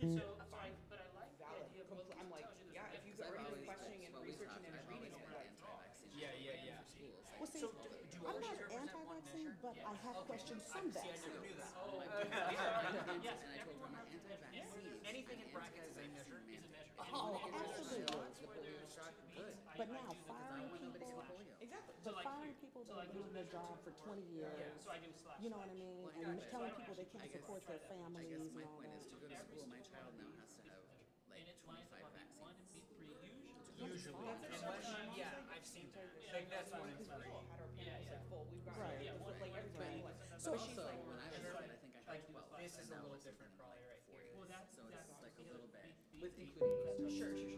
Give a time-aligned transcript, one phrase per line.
[0.00, 0.16] Mm.
[0.16, 1.60] So, so I, but I like the valid.
[1.68, 2.08] idea of both.
[2.16, 3.36] I'm like, tells you yeah, if there's you've benefits.
[3.36, 5.44] already been always- questioning and what we researching talked- and I've always reading been it,
[5.44, 6.80] anti-vaccine Yeah, yeah, yeah.
[6.80, 7.20] for schools.
[7.28, 11.04] Like, Well, see, So, do do I'm not anti-vaccine, but I have questioned some See,
[11.04, 11.60] I never vaccines.
[11.60, 11.72] that.
[11.76, 14.40] Oh, Yes, yeah, yes, and I told everyone them I'm has that.
[14.56, 15.04] anti-vaccine.
[15.04, 16.40] Anything in brackets is a measure.
[16.48, 16.96] Is a measure.
[17.00, 18.08] Oh, And when there's absolutely.
[18.08, 21.28] spots where there's two beats, I- But now do the firing design Nobody people, got
[21.28, 21.54] polio.
[21.60, 21.94] exactly.
[22.00, 23.60] So but like firing here- people so that like have been in their there's a
[23.60, 25.36] job for twenty Yeah, years, so I do slash.
[25.44, 26.00] you know what I mean?
[26.00, 28.28] Well, And yeah, telling so I people they don't can't actually- support their I families
[28.30, 29.10] guess and my all point is that.
[29.10, 31.04] to go to school, my child now has to have like
[31.36, 32.72] And it's fine to twenty-five have one vaccines.
[32.72, 33.32] beat per usually.
[33.80, 34.16] Usually.
[34.20, 36.08] Unless you, yeah, I've seen that.
[36.32, 37.28] Like, that's one in Because three.
[37.28, 38.12] we all had our Yeah, panels yeah.
[38.16, 39.00] like full, we've got, Right.
[39.00, 41.52] yeah, one- like one- everybody, like, So she's Also, like, when I was a kid,
[41.52, 42.48] I think I Like, had twelve.
[42.60, 44.36] this and is a now little it's different been probably like right four here.
[44.40, 45.08] Well, that's, So that's.
[45.10, 47.16] it's like a the little other bit, beat- with beat- including.
[47.16, 47.49] sure, sure,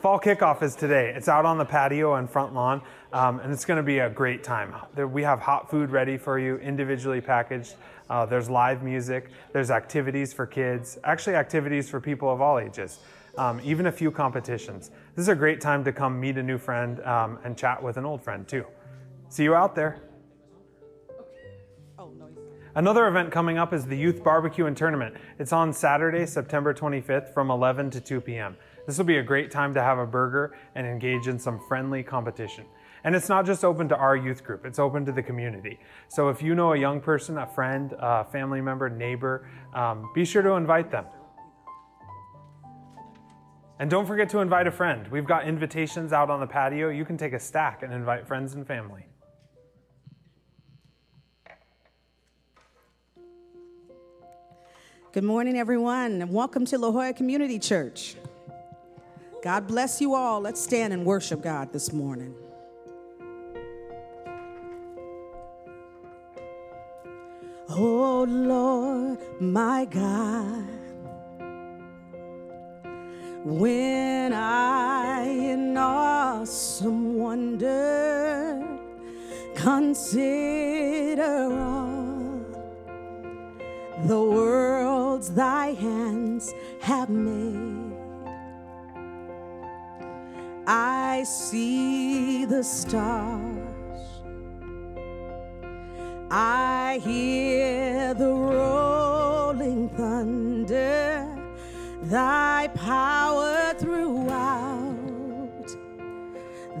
[0.00, 1.12] Fall kickoff is today.
[1.16, 4.08] It's out on the patio and front lawn, um, and it's going to be a
[4.08, 4.72] great time.
[4.96, 7.74] We have hot food ready for you, individually packaged.
[8.08, 9.32] Uh, there's live music.
[9.52, 10.98] There's activities for kids.
[11.02, 13.00] Actually, activities for people of all ages.
[13.36, 14.92] Um, even a few competitions.
[15.16, 17.96] This is a great time to come meet a new friend um, and chat with
[17.96, 18.66] an old friend too.
[19.30, 20.00] See you out there.
[22.76, 25.16] Another event coming up is the Youth Barbecue and Tournament.
[25.40, 28.56] It's on Saturday, September 25th from 11 to 2 p.m.
[28.88, 32.02] This will be a great time to have a burger and engage in some friendly
[32.02, 32.64] competition.
[33.04, 35.78] And it's not just open to our youth group, it's open to the community.
[36.08, 40.24] So if you know a young person, a friend, a family member, neighbor, um, be
[40.24, 41.04] sure to invite them.
[43.78, 45.06] And don't forget to invite a friend.
[45.08, 46.88] We've got invitations out on the patio.
[46.88, 49.04] You can take a stack and invite friends and family.
[55.12, 58.16] Good morning, everyone, and welcome to La Jolla Community Church.
[59.42, 60.40] God bless you all.
[60.40, 62.34] Let's stand and worship God this morning.
[67.68, 70.64] Oh Lord, my God,
[73.44, 78.66] when I in awesome wonder
[79.54, 82.40] consider all
[84.06, 87.97] the worlds thy hands have made.
[90.70, 94.20] I see the stars.
[96.30, 101.26] I hear the rolling thunder,
[102.02, 104.94] thy power throughout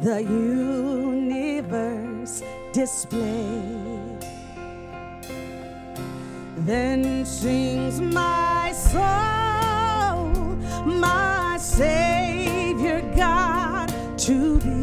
[0.02, 1.62] the universe
[2.74, 4.18] display.
[6.58, 10.34] Then sings my soul,
[10.84, 12.27] my Savior
[14.28, 14.78] to be.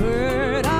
[0.00, 0.73] My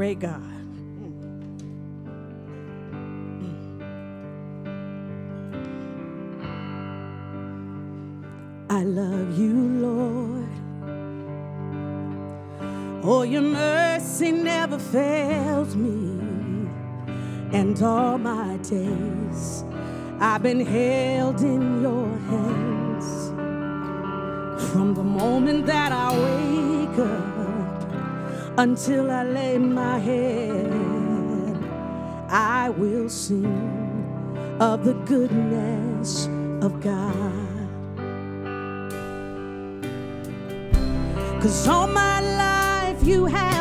[0.00, 0.40] great God.
[8.70, 9.54] I love you,
[9.86, 10.48] Lord.
[13.04, 16.18] Oh, your mercy never fails me.
[17.52, 19.64] And all my days
[20.18, 23.06] I've been held in your hands.
[24.70, 27.29] From the moment that I wake up
[28.60, 30.70] until I lay my head,
[32.28, 33.46] I will sing
[34.60, 36.26] of the goodness
[36.60, 37.68] of God.
[41.40, 43.59] Cause all my life you have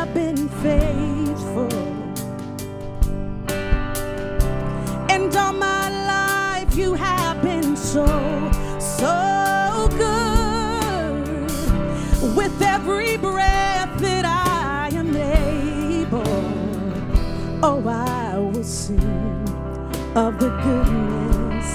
[20.19, 21.69] of the goodness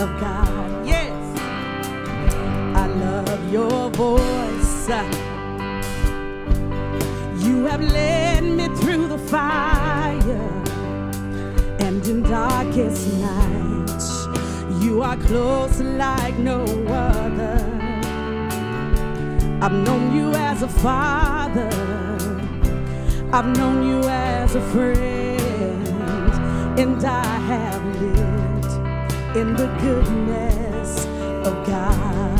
[0.00, 0.86] of God.
[0.86, 1.12] Yes,
[2.74, 4.88] I love your voice.
[7.44, 10.48] You have led me through the fire
[11.86, 14.26] and in darkest nights.
[14.82, 17.58] You are close like no other.
[19.60, 21.70] I've known you as a father,
[23.32, 25.88] I've known you as a friend,
[26.78, 27.81] and I have
[29.34, 31.06] in the goodness
[31.46, 32.38] of God.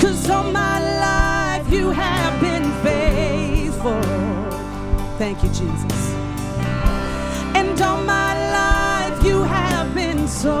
[0.00, 4.00] Cause all my life you have been faithful.
[5.18, 6.14] Thank you, Jesus.
[7.54, 10.60] And all my life you have been so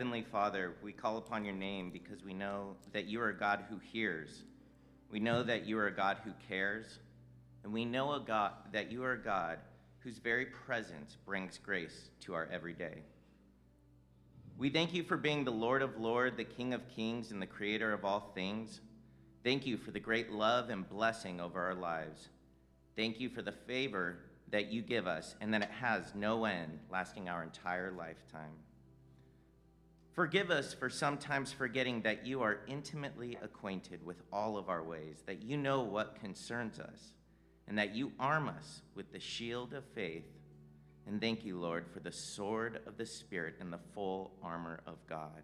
[0.00, 3.66] Heavenly Father, we call upon your name because we know that you are a God
[3.68, 4.44] who hears.
[5.10, 7.00] We know that you are a God who cares.
[7.62, 9.58] And we know a God, that you are a God
[9.98, 13.02] whose very presence brings grace to our everyday.
[14.56, 17.46] We thank you for being the Lord of Lords, the King of Kings, and the
[17.46, 18.80] Creator of all things.
[19.44, 22.30] Thank you for the great love and blessing over our lives.
[22.96, 24.16] Thank you for the favor
[24.50, 28.56] that you give us and that it has no end, lasting our entire lifetime.
[30.12, 35.22] Forgive us for sometimes forgetting that you are intimately acquainted with all of our ways,
[35.26, 37.12] that you know what concerns us,
[37.68, 40.26] and that you arm us with the shield of faith.
[41.06, 44.96] And thank you, Lord, for the sword of the Spirit and the full armor of
[45.08, 45.42] God.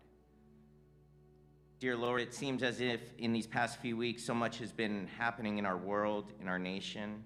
[1.78, 5.06] Dear Lord, it seems as if in these past few weeks so much has been
[5.18, 7.22] happening in our world, in our nation,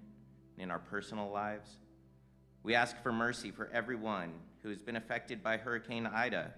[0.58, 1.78] in our personal lives.
[2.62, 4.32] We ask for mercy for everyone
[4.62, 6.52] who has been affected by Hurricane Ida,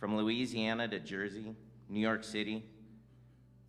[0.00, 1.54] from Louisiana to Jersey,
[1.90, 2.64] New York City,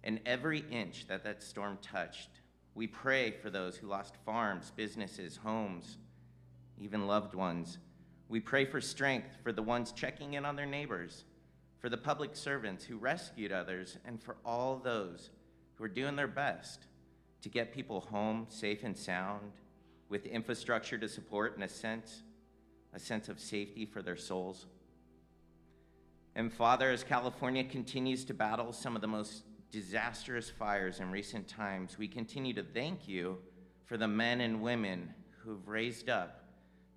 [0.01, 2.29] and every inch that that storm touched.
[2.73, 5.97] We pray for those who lost farms, businesses, homes,
[6.79, 7.79] even loved ones.
[8.29, 11.25] We pray for strength for the ones checking in on their neighbors,
[11.79, 15.31] for the public servants who rescued others, and for all those
[15.75, 16.87] who are doing their best
[17.41, 19.51] to get people home safe and sound
[20.07, 22.23] with infrastructure to support and a sense
[22.93, 24.65] a sense of safety for their souls.
[26.35, 31.47] And Father, as California continues to battle some of the most disastrous fires in recent
[31.47, 33.37] times, we continue to thank you
[33.85, 36.45] for the men and women who've raised up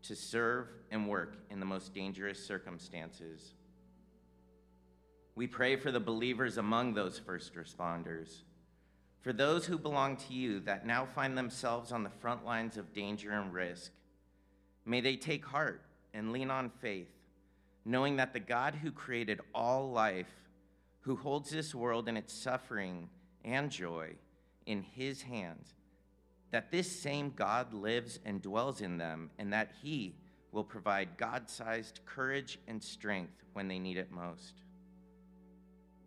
[0.02, 3.54] to serve and work in the most dangerous circumstances.
[5.34, 8.42] We pray for the believers among those first responders,
[9.20, 12.92] for those who belong to you that now find themselves on the front lines of
[12.92, 13.90] danger and risk.
[14.84, 17.10] May they take heart and lean on faith,
[17.84, 20.32] knowing that the God who created all life,
[21.00, 23.08] who holds this world and its suffering
[23.44, 24.14] and joy
[24.66, 25.74] in his hands,
[26.50, 30.14] that this same God lives and dwells in them, and that he
[30.52, 34.62] will provide God sized courage and strength when they need it most.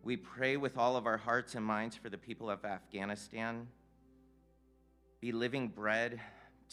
[0.03, 3.67] We pray with all of our hearts and minds for the people of Afghanistan.
[5.19, 6.21] Be living bread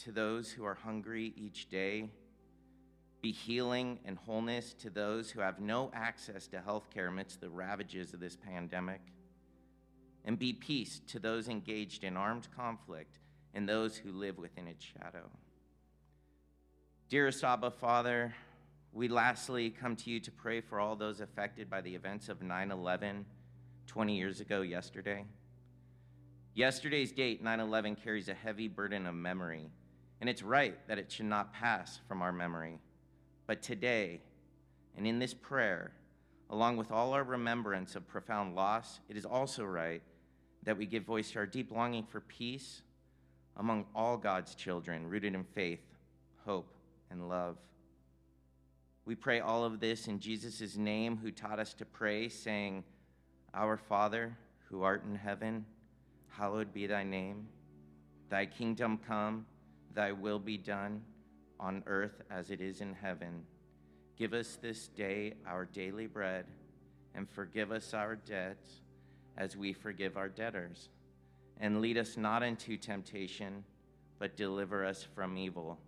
[0.03, 2.09] to those who are hungry each day.
[3.25, 7.49] Be healing and wholeness to those who have no access to health care amidst the
[7.49, 9.01] ravages of this pandemic.
[10.25, 13.17] And be peace to those engaged in armed conflict
[13.55, 15.27] and those who live within its shadow.
[17.09, 18.35] Dearest Abba, Father,
[18.93, 22.43] we lastly come to you to pray for all those affected by the events of
[22.43, 23.25] 9 11
[23.87, 25.25] 20 years ago yesterday.
[26.53, 29.71] Yesterday's date, 9 11, carries a heavy burden of memory,
[30.21, 32.77] and it's right that it should not pass from our memory.
[33.47, 34.21] But today,
[34.97, 35.91] and in this prayer,
[36.49, 40.01] along with all our remembrance of profound loss, it is also right
[40.63, 42.81] that we give voice to our deep longing for peace
[43.57, 45.83] among all God's children, rooted in faith,
[46.45, 46.75] hope,
[47.09, 47.57] and love.
[49.05, 52.83] We pray all of this in Jesus' name, who taught us to pray, saying,
[53.53, 54.35] Our Father,
[54.69, 55.65] who art in heaven,
[56.29, 57.47] hallowed be thy name.
[58.29, 59.45] Thy kingdom come,
[59.93, 61.01] thy will be done,
[61.65, 63.43] on earth as it is in heaven.
[64.17, 66.45] Give us this day our daily bread,
[67.13, 68.81] and forgive us our debts
[69.37, 70.89] as we forgive our debtors.
[71.59, 73.63] And lead us not into temptation,
[74.19, 75.79] but deliver us from evil.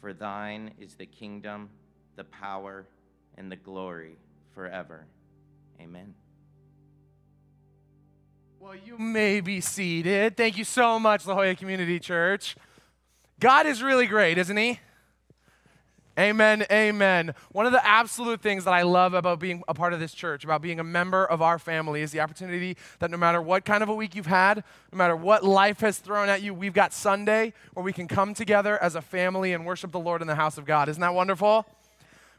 [0.00, 1.70] For thine is the kingdom
[2.16, 2.86] the power,
[3.36, 4.16] and the glory
[4.54, 5.06] forever.
[5.80, 6.14] Amen.
[8.60, 10.36] Well, you may be seated.
[10.36, 12.56] Thank you so much, La Jolla Community Church.
[13.40, 14.80] God is really great, isn't He?
[16.16, 17.34] Amen, amen.
[17.50, 20.44] One of the absolute things that I love about being a part of this church,
[20.44, 23.82] about being a member of our family, is the opportunity that no matter what kind
[23.82, 26.92] of a week you've had, no matter what life has thrown at you, we've got
[26.92, 30.36] Sunday where we can come together as a family and worship the Lord in the
[30.36, 30.88] house of God.
[30.88, 31.66] Isn't that wonderful?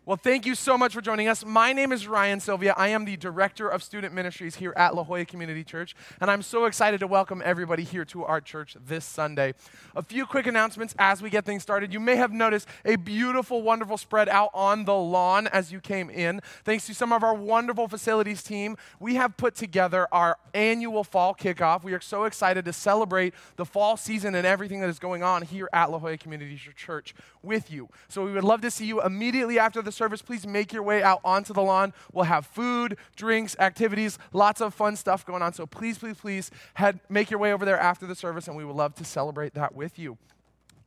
[0.07, 1.43] Well, thank you so much for joining us.
[1.43, 2.75] My name is Ryan Sylvia.
[2.77, 6.43] I am the Director of Student Ministries here at La Jolla Community Church, and I'm
[6.43, 9.55] so excited to welcome everybody here to our church this Sunday.
[9.95, 11.91] A few quick announcements as we get things started.
[11.91, 16.11] You may have noticed a beautiful, wonderful spread out on the lawn as you came
[16.11, 16.39] in.
[16.63, 21.33] Thanks to some of our wonderful facilities team, we have put together our annual fall
[21.33, 21.83] kickoff.
[21.83, 25.41] We are so excited to celebrate the fall season and everything that is going on
[25.41, 27.89] here at La Jolla Community Church with you.
[28.07, 31.01] So we would love to see you immediately after the service, please make your way
[31.01, 31.93] out onto the lawn.
[32.13, 35.53] We'll have food, drinks, activities, lots of fun stuff going on.
[35.53, 38.65] So please, please, please head, make your way over there after the service, and we
[38.65, 40.17] would love to celebrate that with you.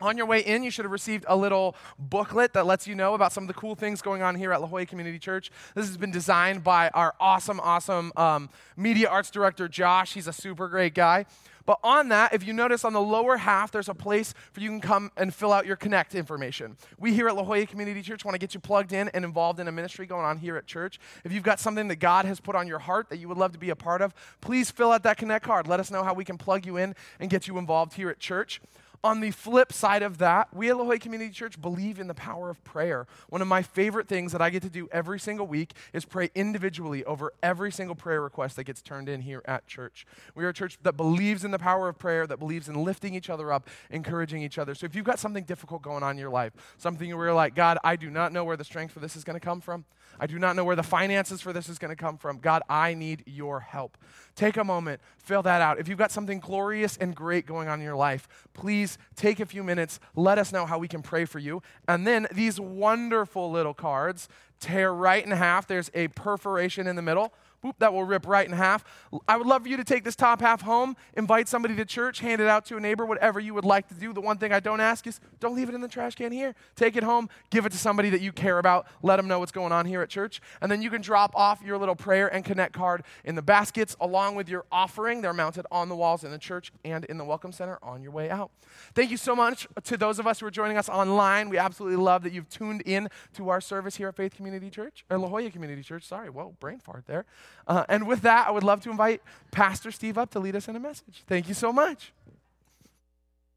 [0.01, 3.15] On your way in, you should have received a little booklet that lets you know
[3.15, 5.51] about some of the cool things going on here at La Jolla Community Church.
[5.75, 10.15] This has been designed by our awesome, awesome um, media arts director, Josh.
[10.15, 11.27] He's a super great guy.
[11.69, 14.71] But on that, if you notice on the lower half, there's a place for you
[14.71, 16.79] can come and fill out your Connect information.
[16.99, 19.61] We here at La Jolla Community Church want to get you plugged in and involved
[19.61, 20.99] in a ministry going on here at church.
[21.25, 23.53] If you've got something that God has put on your heart that you would love
[23.53, 25.67] to be a part of, please fill out that Connect card.
[25.67, 28.19] Let us know how we can plug you in and get you involved here at
[28.19, 28.63] church.
[29.05, 32.15] On the flip side of that, we at La Jolla Community Church believe in the
[32.15, 33.07] power of prayer.
[33.29, 36.31] One of my favorite things that I get to do every single week is pray
[36.35, 40.05] individually over every single prayer request that gets turned in here at church.
[40.35, 43.15] We are a church that believes in the power of prayer, that believes in lifting
[43.15, 44.75] each other up, encouraging each other.
[44.75, 47.55] So if you've got something difficult going on in your life, something where you're like,
[47.55, 49.85] God, I do not know where the strength for this is going to come from,
[50.19, 52.39] I do not know where the finances for this is going to come from.
[52.39, 53.97] God, I need your help.
[54.39, 55.81] Take a moment, fill that out.
[55.81, 59.45] If you've got something glorious and great going on in your life, please take a
[59.45, 61.61] few minutes, let us know how we can pray for you.
[61.89, 64.29] And then these wonderful little cards
[64.61, 65.67] tear right in half.
[65.67, 68.85] There's a perforation in the middle Boop, that will rip right in half.
[69.27, 72.21] I would love for you to take this top half home, invite somebody to church,
[72.21, 74.13] hand it out to a neighbor, whatever you would like to do.
[74.13, 76.55] The one thing I don't ask is don't leave it in the trash can here.
[76.77, 79.51] Take it home, give it to somebody that you care about, let them know what's
[79.51, 80.41] going on here at church.
[80.61, 83.97] And then you can drop off your little prayer and connect card in the baskets
[84.01, 85.21] along with your offering.
[85.21, 88.13] They're mounted on the walls in the church and in the Welcome Center on your
[88.13, 88.53] way out.
[88.95, 91.49] Thank you so much to those of us who are joining us online.
[91.49, 95.05] We absolutely love that you've tuned in to our service here at Faith Community Church,
[95.11, 96.05] or La Jolla Community Church.
[96.05, 97.25] Sorry, whoa, brain fart there.
[97.67, 100.69] Uh, and with that, I would love to invite Pastor Steve up to lead us
[100.69, 101.23] in a message.
[101.27, 102.13] Thank you so much.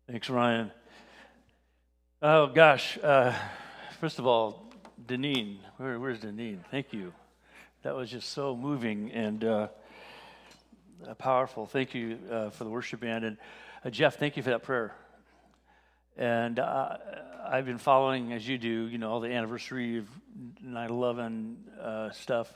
[0.07, 0.71] Thanks, Ryan.
[2.21, 2.97] Oh, gosh.
[3.01, 3.33] Uh,
[3.99, 4.71] first of all,
[5.07, 5.57] Deneen.
[5.77, 6.59] Where, where's Deneen?
[6.69, 7.13] Thank you.
[7.83, 9.67] That was just so moving and uh,
[11.07, 11.65] uh, powerful.
[11.65, 13.25] Thank you uh, for the worship band.
[13.25, 13.37] And
[13.83, 14.93] uh, Jeff, thank you for that prayer.
[16.17, 16.97] And uh,
[17.47, 20.07] I've been following, as you do, you know, all the anniversary of
[20.61, 21.57] 9 11
[22.13, 22.55] stuff.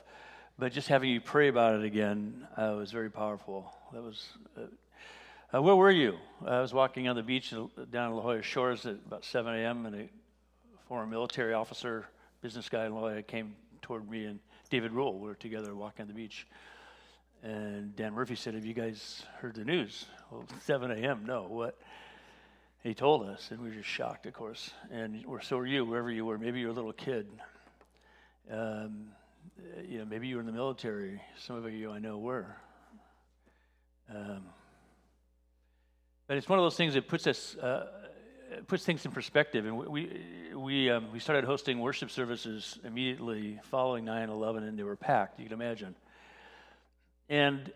[0.58, 3.70] But just having you pray about it again uh, was very powerful.
[3.92, 4.26] That was.
[4.56, 4.62] Uh,
[5.54, 6.16] uh, where were you?
[6.46, 7.50] I was walking on the beach
[7.90, 10.08] down La Jolla Shores at about 7 a.m., and a
[10.88, 12.06] former military officer,
[12.40, 14.40] business guy in came toward me and
[14.70, 15.18] David Rule.
[15.18, 16.46] We were together walking on the beach.
[17.42, 20.06] And Dan Murphy said, Have you guys heard the news?
[20.30, 21.42] Well, 7 a.m., no.
[21.42, 21.78] What?
[22.82, 24.70] He told us, and we were just shocked, of course.
[24.90, 26.38] And or so were you, wherever you were.
[26.38, 27.28] Maybe you were a little kid.
[28.50, 29.08] Um,
[29.88, 31.20] you know, maybe you were in the military.
[31.38, 32.56] Some of you I know were.
[34.14, 34.44] Um,
[36.26, 37.86] but it's one of those things that puts us uh,
[38.66, 39.66] puts things in perspective.
[39.66, 40.10] And we
[40.54, 45.38] we um, we started hosting worship services immediately following 9/11, and they were packed.
[45.38, 45.94] You can imagine.
[47.28, 47.72] And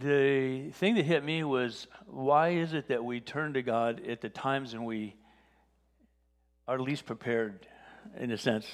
[0.00, 4.20] the thing that hit me was why is it that we turn to God at
[4.20, 5.14] the times when we
[6.66, 7.66] are least prepared,
[8.18, 8.66] in a sense?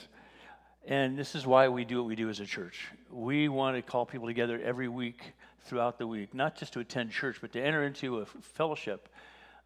[0.87, 2.89] And this is why we do what we do as a church.
[3.11, 5.33] We want to call people together every week
[5.65, 9.09] throughout the week, not just to attend church, but to enter into a fellowship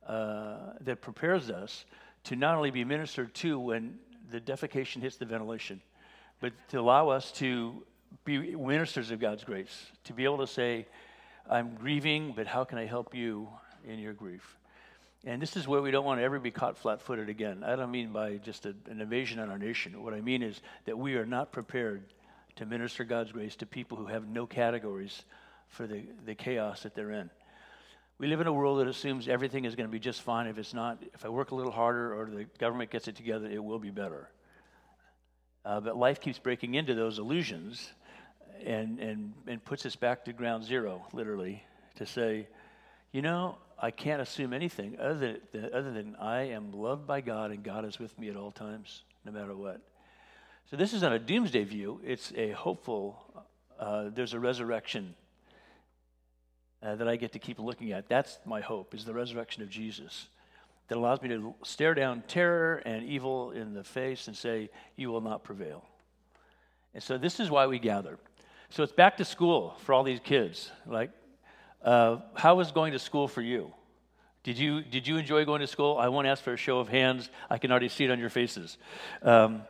[0.07, 1.85] uh, that prepares us
[2.25, 3.99] to not only be ministered to when
[4.31, 5.81] the defecation hits the ventilation,
[6.41, 7.85] but to allow us to
[8.25, 10.87] be ministers of God's grace, to be able to say,
[11.51, 13.49] I'm grieving, but how can I help you
[13.87, 14.57] in your grief?
[15.25, 17.65] And this is where we don't want to ever be caught flat footed again.
[17.65, 20.03] I don't mean by just a, an invasion on our nation.
[20.03, 22.05] What I mean is that we are not prepared
[22.57, 25.25] to minister God's grace to people who have no categories
[25.69, 27.31] for the, the chaos that they're in.
[28.19, 30.47] We live in a world that assumes everything is going to be just fine.
[30.47, 33.47] If it's not, if I work a little harder or the government gets it together,
[33.47, 34.29] it will be better.
[35.65, 37.93] Uh, but life keeps breaking into those illusions
[38.65, 41.63] and, and, and puts us back to ground zero, literally,
[41.97, 42.49] to say,
[43.13, 47.51] you know, I can't assume anything other than, other than I am loved by God
[47.51, 49.81] and God is with me at all times, no matter what.
[50.71, 52.01] So this is not a doomsday view.
[52.05, 53.23] It's a hopeful,
[53.79, 55.15] uh, there's a resurrection
[56.83, 58.09] uh, that I get to keep looking at.
[58.09, 60.27] That's my hope, is the resurrection of Jesus
[60.89, 65.11] that allows me to stare down terror and evil in the face and say, you
[65.11, 65.85] will not prevail.
[66.95, 68.19] And so this is why we gather.
[68.71, 70.71] So it's back to school for all these kids.
[70.87, 71.11] Like
[71.85, 73.73] uh, how was going to school for you?
[74.43, 75.99] Did you, did you enjoy going to school?
[75.99, 77.29] I won't ask for a show of hands.
[77.51, 78.79] I can already see it on your faces.
[79.23, 79.63] Um,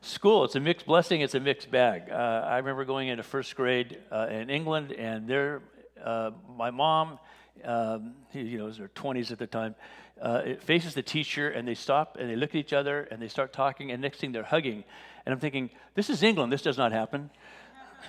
[0.00, 2.10] school, it's a mixed blessing, it's a mixed bag.
[2.10, 5.62] Uh, I remember going into first grade uh, in England, and there,
[6.02, 7.18] uh, my mom,
[7.64, 9.74] um, you know, was her 20s at the time,
[10.20, 13.22] uh, it faces the teacher, and they stop and they look at each other and
[13.22, 14.84] they start talking, and next thing they're hugging.
[15.24, 17.30] And I'm thinking, this is England, this does not happen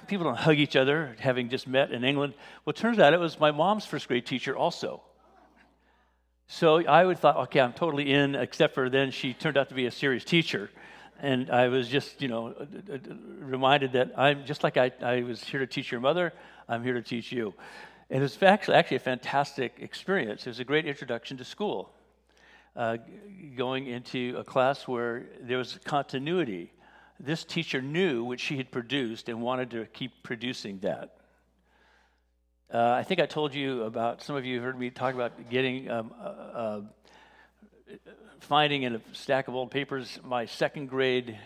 [0.08, 2.34] people don't hug each other, having just met in England.
[2.66, 5.02] Well, it turns out it was my mom's first grade teacher also.
[6.48, 9.76] So I would thought, okay, I'm totally in, except for then she turned out to
[9.76, 10.70] be a serious teacher.
[11.22, 12.54] And I was just, you know,
[13.40, 16.34] reminded that I'm just like I, I was here to teach your mother,
[16.68, 17.54] I'm here to teach you.
[18.10, 20.46] And it was actually, actually a fantastic experience.
[20.46, 21.94] It was a great introduction to school,
[22.76, 22.98] uh,
[23.56, 26.74] going into a class where there was continuity.
[27.24, 31.18] This teacher knew what she had produced and wanted to keep producing that.
[32.74, 35.88] Uh, I think I told you about, some of you heard me talk about getting,
[35.92, 36.82] um, uh, uh,
[38.40, 41.38] finding in a stack of old papers my second grade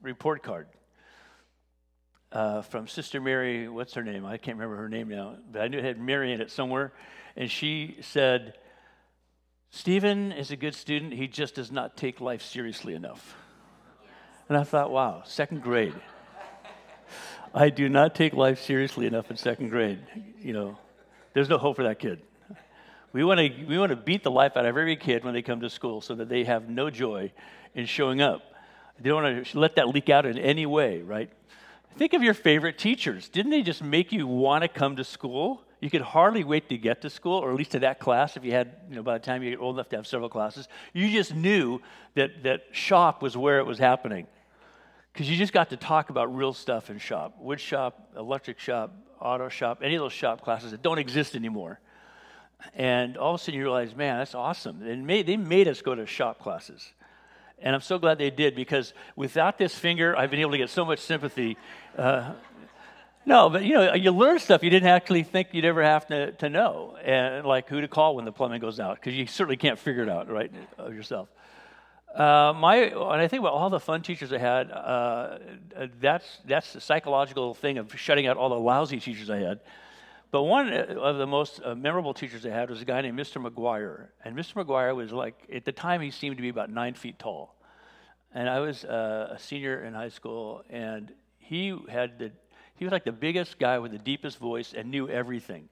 [0.00, 0.68] report card
[2.30, 4.24] uh, from Sister Mary, what's her name?
[4.24, 6.92] I can't remember her name now, but I knew it had Mary in it somewhere.
[7.34, 8.54] And she said,
[9.70, 13.36] Stephen is a good student, he just does not take life seriously enough.
[14.48, 15.94] And I thought, wow, second grade.
[17.54, 19.98] I do not take life seriously enough in second grade.
[20.40, 20.78] You know,
[21.32, 22.20] there's no hope for that kid.
[23.12, 25.42] We want to we want to beat the life out of every kid when they
[25.42, 27.32] come to school so that they have no joy
[27.74, 28.42] in showing up.
[29.00, 31.30] They don't want to let that leak out in any way, right?
[31.96, 33.28] Think of your favorite teachers.
[33.30, 35.62] Didn't they just make you want to come to school?
[35.80, 38.44] You could hardly wait to get to school, or at least to that class if
[38.44, 40.68] you had, you know, by the time you get old enough to have several classes.
[40.92, 41.80] You just knew
[42.14, 44.26] that, that shop was where it was happening
[45.16, 48.94] because you just got to talk about real stuff in shop wood shop, electric shop,
[49.18, 51.80] auto shop, any of those shop classes that don't exist anymore.
[52.74, 54.82] And all of a sudden you realize, man, that's awesome.
[54.82, 56.92] And they made us go to shop classes.
[57.58, 60.68] And I'm so glad they did because without this finger, I've been able to get
[60.68, 61.56] so much sympathy.
[61.96, 62.32] Uh,
[63.24, 66.32] no, but you know, you learn stuff you didn't actually think you'd ever have to,
[66.32, 69.56] to know, and like who to call when the plumbing goes out, because you certainly
[69.56, 71.30] can't figure it out right of yourself.
[72.16, 75.36] Uh, my, and I think about all the fun teachers I had, uh,
[76.00, 79.60] that's, that's the psychological thing of shutting out all the lousy teachers I had.
[80.30, 83.44] But one of the most uh, memorable teachers I had was a guy named Mr.
[83.44, 84.06] McGuire.
[84.24, 84.64] And Mr.
[84.64, 87.54] McGuire was like, at the time, he seemed to be about nine feet tall.
[88.32, 92.32] And I was uh, a senior in high school, and he had the,
[92.76, 95.68] he was like the biggest guy with the deepest voice and knew everything.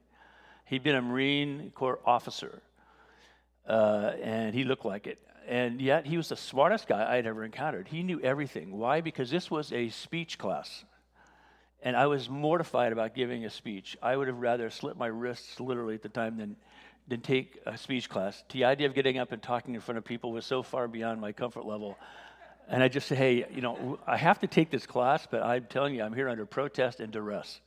[0.67, 2.63] He'd been a Marine Corps officer,
[3.67, 7.27] uh, and he looked like it and yet he was the smartest guy I had
[7.27, 7.89] ever encountered.
[7.89, 8.77] He knew everything.
[8.77, 9.01] Why?
[9.01, 10.85] Because this was a speech class.
[11.83, 13.97] And I was mortified about giving a speech.
[14.03, 16.57] I would have rather slit my wrists literally at the time than,
[17.09, 18.43] than take a speech class.
[18.51, 21.21] The idea of getting up and talking in front of people was so far beyond
[21.21, 21.99] my comfort level.
[22.69, 25.67] And I just say, hey, you know, I have to take this class, but I'm
[25.67, 27.61] telling you, I'm here under protest and duress.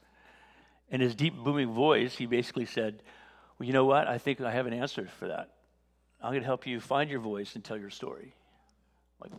[0.90, 3.04] In his deep, booming voice, he basically said,
[3.60, 4.08] well, you know what?
[4.08, 5.52] I think I have an answer for that.
[6.22, 8.34] I'm going to help you find your voice and tell your story.
[9.22, 9.32] Like,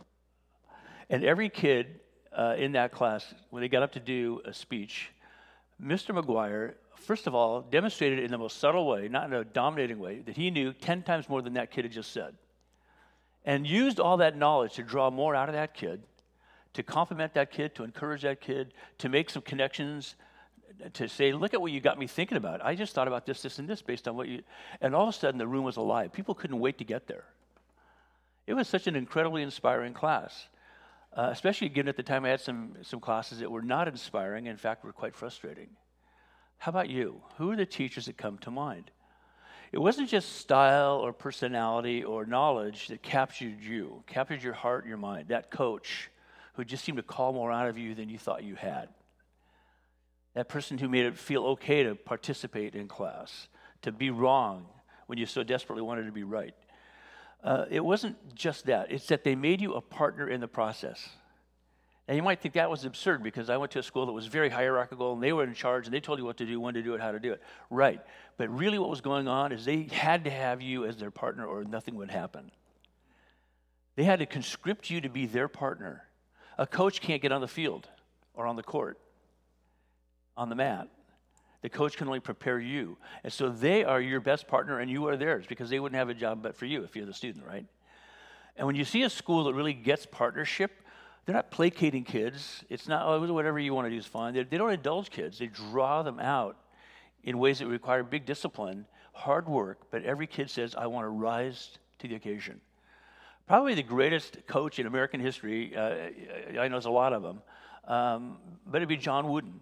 [1.09, 1.99] and every kid
[2.35, 5.11] uh, in that class, when they got up to do a speech,
[5.81, 6.17] Mr.
[6.17, 10.19] McGuire, first of all, demonstrated in the most subtle way, not in a dominating way,
[10.19, 12.35] that he knew 10 times more than that kid had just said.
[13.45, 16.03] And used all that knowledge to draw more out of that kid,
[16.73, 20.15] to compliment that kid, to encourage that kid, to make some connections
[20.93, 22.63] to say, look at what you got me thinking about.
[22.63, 24.41] I just thought about this, this, and this based on what you.
[24.81, 26.13] And all of a sudden, the room was alive.
[26.13, 27.25] People couldn't wait to get there.
[28.47, 30.47] It was such an incredibly inspiring class,
[31.15, 34.47] uh, especially given at the time I had some, some classes that were not inspiring,
[34.47, 35.67] in fact, were quite frustrating.
[36.57, 37.21] How about you?
[37.37, 38.91] Who are the teachers that come to mind?
[39.71, 44.97] It wasn't just style or personality or knowledge that captured you, captured your heart your
[44.97, 45.27] mind.
[45.27, 46.09] That coach
[46.53, 48.89] who just seemed to call more out of you than you thought you had
[50.39, 53.49] that person who made it feel okay to participate in class,
[53.81, 54.65] to be wrong
[55.07, 56.55] when you so desperately wanted to be right.
[57.43, 61.09] Uh, it wasn't just that, it's that they made you a partner in the process.
[62.07, 64.27] And you might think that was absurd because I went to a school that was
[64.27, 66.73] very hierarchical and they were in charge and they told you what to do, when
[66.73, 67.43] to do it, how to do it.
[67.69, 67.99] Right.
[68.37, 71.45] But really, what was going on is they had to have you as their partner
[71.45, 72.49] or nothing would happen.
[73.97, 76.03] They had to conscript you to be their partner.
[76.57, 77.89] A coach can't get on the field
[78.33, 78.97] or on the court
[80.39, 80.87] on the mat.
[81.61, 82.97] The coach can only prepare you.
[83.25, 86.07] And so they are your best partner and you are theirs because they wouldn't have
[86.07, 87.65] a job but for you if you're the student, right?
[88.55, 90.71] And when you see a school that really gets partnership,
[91.25, 92.63] they're not placating kids.
[92.69, 94.33] It's not, oh, whatever you want to do is fine.
[94.33, 96.57] They, they don't indulge kids, they draw them out
[97.23, 101.09] in ways that require big discipline, hard work, but every kid says, I want to
[101.09, 102.61] rise to the occasion.
[103.45, 105.95] Probably the greatest coach in American history, uh,
[106.51, 107.41] I know there's a lot of them,
[107.85, 109.59] um, but it'd be John Wooden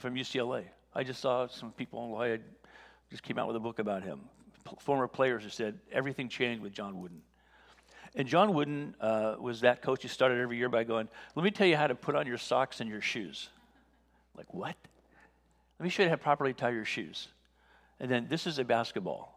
[0.00, 0.64] from UCLA.
[0.94, 2.38] I just saw some people, I
[3.10, 4.20] just came out with a book about him.
[4.64, 7.20] P- former players who said everything changed with John Wooden.
[8.14, 11.50] And John Wooden uh, was that coach who started every year by going, Let me
[11.50, 13.50] tell you how to put on your socks and your shoes.
[14.36, 14.74] Like, what?
[15.78, 17.28] Let me show you how to properly tie your shoes.
[18.00, 19.35] And then, this is a basketball.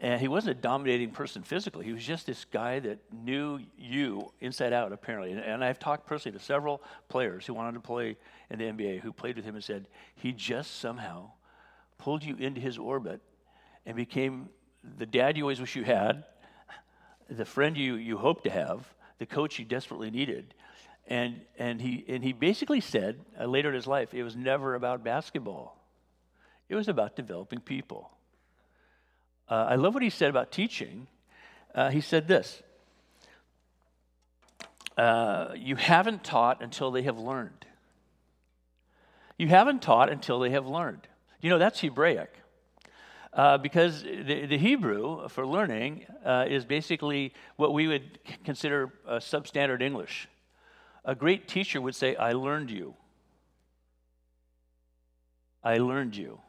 [0.00, 1.84] And he wasn't a dominating person physically.
[1.84, 5.32] He was just this guy that knew you inside out, apparently.
[5.32, 8.16] And, I've talked personally to several players who wanted to play
[8.50, 11.30] in the NBA who played with him and said, he just somehow
[11.98, 13.20] pulled you into his orbit
[13.84, 14.48] and became
[14.98, 16.24] the dad you always wish you had,
[17.28, 20.54] the friend you, you hoped to have, the coach you desperately needed.
[21.08, 24.74] And, and, he, and he basically said uh, later in his life, it was never
[24.74, 25.76] about basketball,
[26.68, 28.10] it was about developing people.
[29.48, 31.06] Uh, I love what he said about teaching.
[31.74, 32.62] Uh, he said this
[34.96, 37.66] uh, You haven't taught until they have learned.
[39.38, 41.06] You haven't taught until they have learned.
[41.40, 42.34] You know, that's Hebraic.
[43.32, 49.82] Uh, because the, the, Hebrew for learning uh, is basically what we would consider substandard
[49.82, 50.28] English.
[51.04, 52.94] A great teacher would say, I learned you.
[55.62, 56.40] I learned you.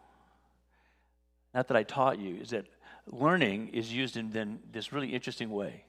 [1.54, 2.66] Not that I taught you, is that
[3.10, 5.86] learning is used in then this really interesting way.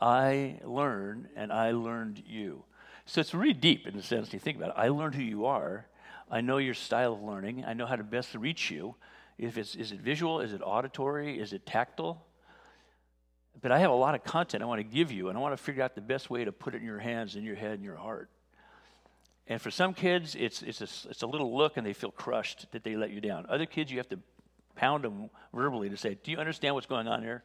[0.00, 2.64] I learn and I learned you.
[3.06, 4.74] So it's really deep in the sense you think about it.
[4.76, 5.86] I learned who you are.
[6.30, 7.64] I know your style of learning.
[7.66, 8.96] I know how to best reach you.
[9.38, 12.24] If it's is it visual, is it auditory, is it tactile?
[13.60, 15.56] But I have a lot of content I want to give you, and I want
[15.56, 17.78] to figure out the best way to put it in your hands, in your head,
[17.78, 18.28] in your heart.
[19.46, 22.66] And for some kids, it's, it's, a, it's a little look and they feel crushed
[22.72, 23.46] that they let you down.
[23.48, 24.18] Other kids, you have to
[24.76, 27.42] pound them verbally to say, Do you understand what's going on here?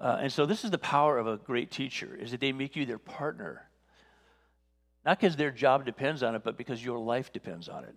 [0.00, 2.74] Uh, and so this is the power of a great teacher, is that they make
[2.74, 3.62] you their partner.
[5.04, 7.94] Not because their job depends on it, but because your life depends on it.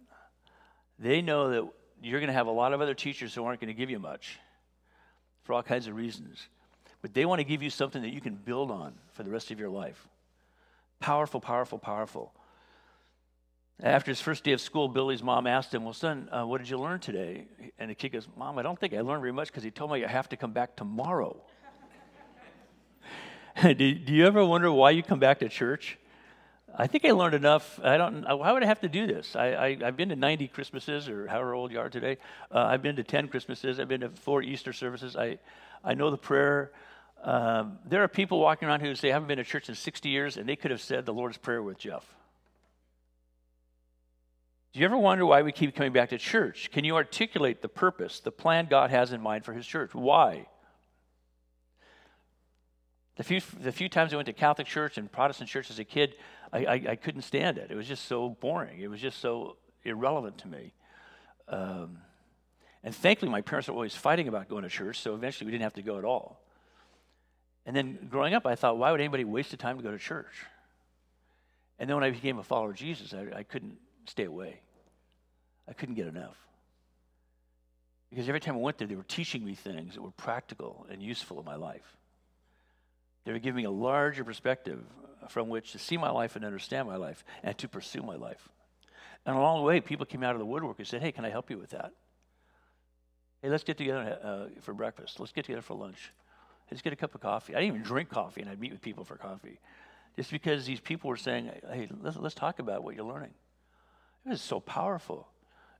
[1.00, 1.68] They know that
[2.04, 4.00] you're going to have a lot of other teachers who aren't going to give you
[4.00, 4.40] much
[5.44, 6.48] for all kinds of reasons.
[7.02, 9.50] But they want to give you something that you can build on for the rest
[9.50, 10.08] of your life.
[11.00, 12.34] Powerful, powerful, powerful.
[13.84, 16.70] After his first day of school, Billy's mom asked him, Well, son, uh, what did
[16.70, 17.46] you learn today?
[17.78, 19.92] And the kid goes, Mom, I don't think I learned very much because he told
[19.92, 21.36] me I have to come back tomorrow.
[23.62, 25.98] do, do you ever wonder why you come back to church?
[26.78, 27.80] I think I learned enough.
[27.84, 28.24] I don't.
[28.24, 29.36] Why would I have to do this?
[29.36, 32.18] I, I, have been to 90 Christmases, or however old you are today.
[32.52, 33.80] Uh, I've been to 10 Christmases.
[33.80, 35.16] I've been to four Easter services.
[35.16, 35.38] I,
[35.84, 36.72] I know the prayer.
[37.24, 40.10] Um, there are people walking around who say, I haven't been to church in 60
[40.10, 42.06] years, and they could have said the Lord's Prayer with Jeff.
[44.76, 46.70] Do you ever wonder why we keep coming back to church?
[46.70, 49.96] Can you articulate the purpose, the plan God has in mind for His church?
[49.96, 50.48] Why?
[53.16, 55.86] The few, the few times I went to Catholic church and Protestant church as a
[55.86, 56.18] kid,
[56.52, 57.72] I, I, I couldn't stand it.
[57.72, 58.82] It was just so boring.
[58.82, 60.74] It was just so irrelevant to me.
[61.48, 62.00] Um,
[62.84, 65.64] and thankfully, my parents were always fighting about going to church, so eventually we didn't
[65.64, 66.44] have to go at all.
[67.66, 69.98] And then growing up, I thought, why would anybody waste the time to go to
[69.98, 70.36] church?
[71.80, 74.60] And then when I became a follower of Jesus, I, I couldn't stay away.
[75.68, 76.38] I couldn't get enough.
[78.10, 81.02] Because every time I went there, they were teaching me things that were practical and
[81.02, 81.98] useful in my life.
[83.26, 84.80] They were giving me a larger perspective
[85.30, 88.48] from which to see my life and understand my life and to pursue my life.
[89.26, 91.30] And along the way, people came out of the woodwork and said, Hey, can I
[91.30, 91.92] help you with that?
[93.42, 95.20] Hey, let's get together uh, for breakfast.
[95.20, 96.12] Let's get together for lunch.
[96.70, 97.54] Let's get a cup of coffee.
[97.56, 99.60] I didn't even drink coffee, and I'd meet with people for coffee.
[100.16, 103.34] Just because these people were saying, Hey, let's, let's talk about what you're learning.
[104.26, 105.28] It was so powerful.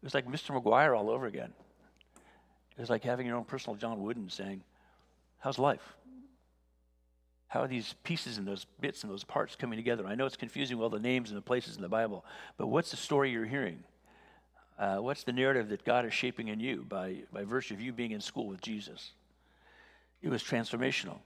[0.06, 0.56] It was like Mr.
[0.56, 1.52] McGuire all over again.
[2.78, 4.62] It was like having your own personal John Wooden saying,
[5.40, 5.82] How's life?
[7.48, 10.06] How are these pieces and those bits and those parts coming together?
[10.06, 12.24] I know it's confusing all the names and the places in the Bible,
[12.56, 13.84] but what's the story you're hearing?
[14.78, 17.92] Uh, what's the narrative that God is shaping in you by, by virtue of you
[17.92, 19.10] being in school with Jesus?
[20.22, 21.18] It was transformational.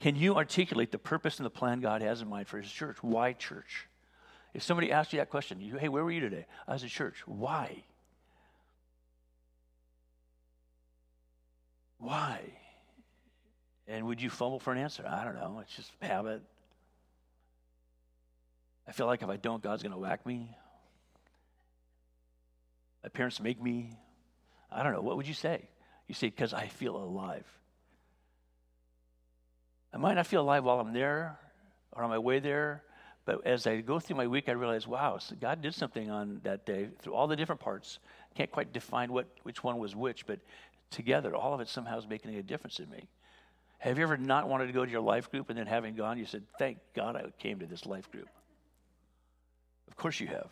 [0.00, 2.96] Can you articulate the purpose and the plan God has in mind for His church?
[3.02, 3.86] Why church?
[4.54, 6.46] If somebody asked you that question, you, hey, where were you today?
[6.66, 7.16] I was at church.
[7.26, 7.82] Why?
[11.98, 12.40] Why?
[13.88, 15.04] And would you fumble for an answer?
[15.06, 15.58] I don't know.
[15.60, 16.42] It's just habit.
[18.86, 20.48] I feel like if I don't, God's going to whack me.
[23.02, 23.90] My parents make me.
[24.70, 25.02] I don't know.
[25.02, 25.68] What would you say?
[26.06, 27.44] You say, because I feel alive.
[29.92, 31.38] I might not feel alive while I'm there
[31.92, 32.82] or on my way there,
[33.24, 36.40] but as I go through my week, I realize, wow, so God did something on
[36.44, 37.98] that day through all the different parts.
[38.34, 40.40] Can't quite define what, which one was which, but
[40.90, 43.08] together, all of it somehow is making a difference in me.
[43.78, 46.18] Have you ever not wanted to go to your life group and then having gone,
[46.18, 48.28] you said, thank God I came to this life group?
[49.88, 50.48] Of course you have.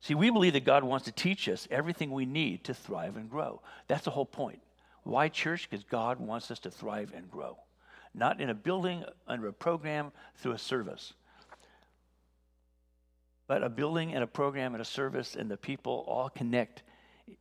[0.00, 3.30] See, we believe that God wants to teach us everything we need to thrive and
[3.30, 3.62] grow.
[3.88, 4.60] That's the whole point.
[5.04, 5.68] Why church?
[5.68, 7.58] Because God wants us to thrive and grow.
[8.14, 11.14] Not in a building, under a program, through a service
[13.46, 16.82] but a building and a program and a service and the people all connect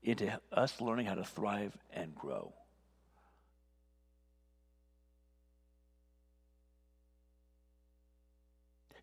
[0.04, 2.54] into us learning how to thrive and grow.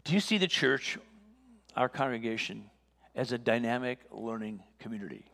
[0.05, 0.99] Do you see the church,
[1.77, 2.65] our congregation,
[3.15, 5.27] as a dynamic learning community?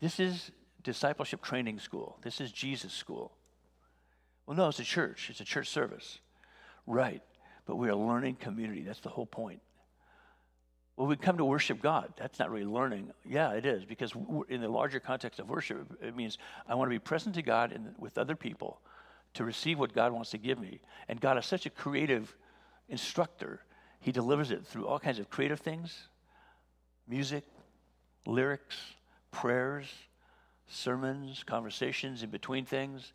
[0.00, 2.18] This is discipleship training school.
[2.22, 3.32] This is Jesus school.
[4.46, 5.28] Well, no, it's a church.
[5.28, 6.20] It's a church service.
[6.86, 7.22] Right.
[7.66, 8.82] But we're a learning community.
[8.82, 9.60] That's the whole point.
[10.98, 12.12] Well, we come to worship God.
[12.16, 13.12] That's not really learning.
[13.24, 14.12] Yeah, it is, because
[14.48, 17.70] in the larger context of worship, it means I want to be present to God
[17.70, 18.80] and with other people
[19.34, 20.80] to receive what God wants to give me.
[21.06, 22.36] And God is such a creative
[22.88, 23.60] instructor.
[24.00, 26.08] He delivers it through all kinds of creative things
[27.06, 27.44] music,
[28.26, 28.76] lyrics,
[29.30, 29.86] prayers,
[30.66, 33.12] sermons, conversations in between things,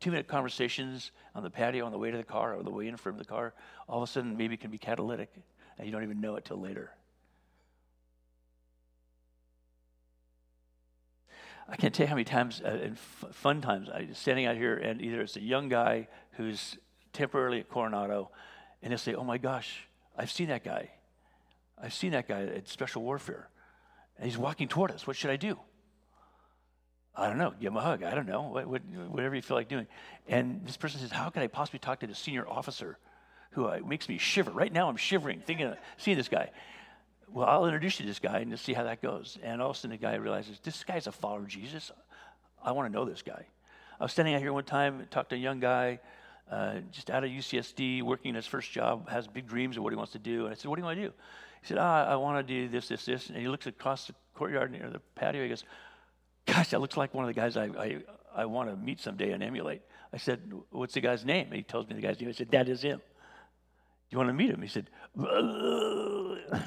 [0.00, 2.88] two minute conversations on the patio on the way to the car or the way
[2.88, 3.54] in from the car,
[3.88, 5.32] all of a sudden maybe can be catalytic
[5.78, 6.90] and you don't even know it till later.
[11.68, 14.46] I can't tell you how many times uh, in f- fun times I am standing
[14.46, 16.76] out here and either it's a young guy who's
[17.12, 18.30] temporarily at Coronado
[18.82, 20.90] and they'll say, "Oh my gosh, I've seen that guy.
[21.82, 23.48] I've seen that guy at Special Warfare,
[24.18, 25.06] and he's walking toward us.
[25.06, 25.58] What should I do?"
[27.16, 27.54] I don't know.
[27.58, 28.02] Give him a hug.
[28.02, 28.42] I don't know.
[28.42, 29.86] What, what, whatever you feel like doing.
[30.28, 32.98] And this person says, "How can I possibly talk to the senior officer,
[33.52, 34.50] who uh, makes me shiver?
[34.50, 36.50] Right now, I'm shivering thinking of seeing this guy."
[37.32, 39.38] Well, I'll introduce you to this guy and see how that goes.
[39.42, 41.90] And all of a sudden, the guy realizes this guy's a follower of Jesus.
[42.62, 43.46] I want to know this guy.
[43.98, 46.00] I was standing out here one time, and talked to a young guy
[46.50, 49.96] uh, just out of UCSD, working his first job, has big dreams of what he
[49.96, 50.44] wants to do.
[50.44, 51.12] And I said, What do you want to do?
[51.62, 53.30] He said, ah, I want to do this, this, this.
[53.30, 55.42] And he looks across the courtyard near the patio.
[55.42, 55.64] He goes,
[56.46, 58.02] Gosh, that looks like one of the guys I, I,
[58.36, 59.80] I want to meet someday and emulate.
[60.12, 61.46] I said, What's the guy's name?
[61.46, 62.28] And he tells me the guy's name.
[62.28, 62.98] I said, That is him.
[62.98, 63.02] Do
[64.10, 64.60] you want to meet him?
[64.60, 64.90] He said,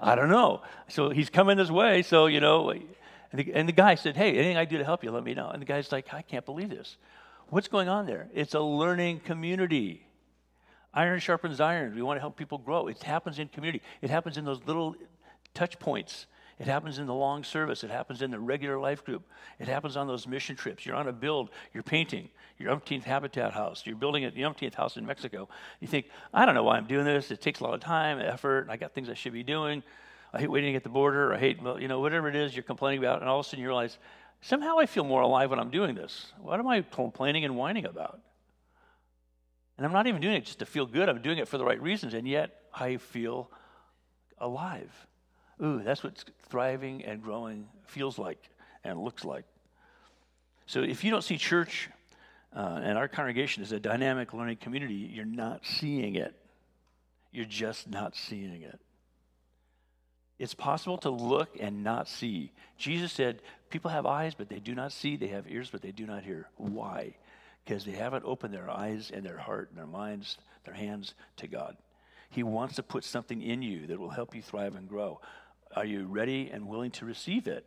[0.00, 0.62] I don't know.
[0.88, 2.02] So he's coming this way.
[2.02, 2.82] So, you know, and
[3.32, 5.50] the, and the guy said, Hey, anything I do to help you, let me know.
[5.50, 6.96] And the guy's like, I can't believe this.
[7.48, 8.28] What's going on there?
[8.32, 10.06] It's a learning community.
[10.94, 11.94] Iron sharpens iron.
[11.94, 12.88] We want to help people grow.
[12.88, 13.82] It happens in community.
[14.02, 14.96] It happens in those little
[15.54, 16.26] touch points.
[16.60, 17.82] It happens in the long service.
[17.84, 19.22] It happens in the regular life group.
[19.58, 20.84] It happens on those mission trips.
[20.84, 23.82] You're on a build, you're painting your umpteenth habitat house.
[23.86, 25.48] You're building the umpteenth house in Mexico.
[25.80, 27.30] You think, I don't know why I'm doing this.
[27.30, 29.82] It takes a lot of time, and effort, I got things I should be doing.
[30.34, 31.32] I hate waiting at the border.
[31.32, 33.22] I hate, you know, whatever it is you're complaining about.
[33.22, 33.96] And all of a sudden you realize,
[34.42, 36.30] somehow I feel more alive when I'm doing this.
[36.38, 38.20] What am I complaining and whining about?
[39.78, 41.08] And I'm not even doing it just to feel good.
[41.08, 42.12] I'm doing it for the right reasons.
[42.12, 43.50] And yet I feel
[44.36, 44.92] alive.
[45.62, 48.38] Ooh, that's what thriving and growing feels like
[48.84, 49.44] and looks like.
[50.66, 51.90] So if you don't see church
[52.54, 56.34] uh, and our congregation as a dynamic learning community, you're not seeing it.
[57.32, 58.80] You're just not seeing it.
[60.38, 62.52] It's possible to look and not see.
[62.78, 65.16] Jesus said, People have eyes, but they do not see.
[65.16, 66.48] They have ears, but they do not hear.
[66.56, 67.14] Why?
[67.64, 71.46] Because they haven't opened their eyes and their heart and their minds, their hands to
[71.46, 71.76] God.
[72.30, 75.20] He wants to put something in you that will help you thrive and grow.
[75.74, 77.64] Are you ready and willing to receive it?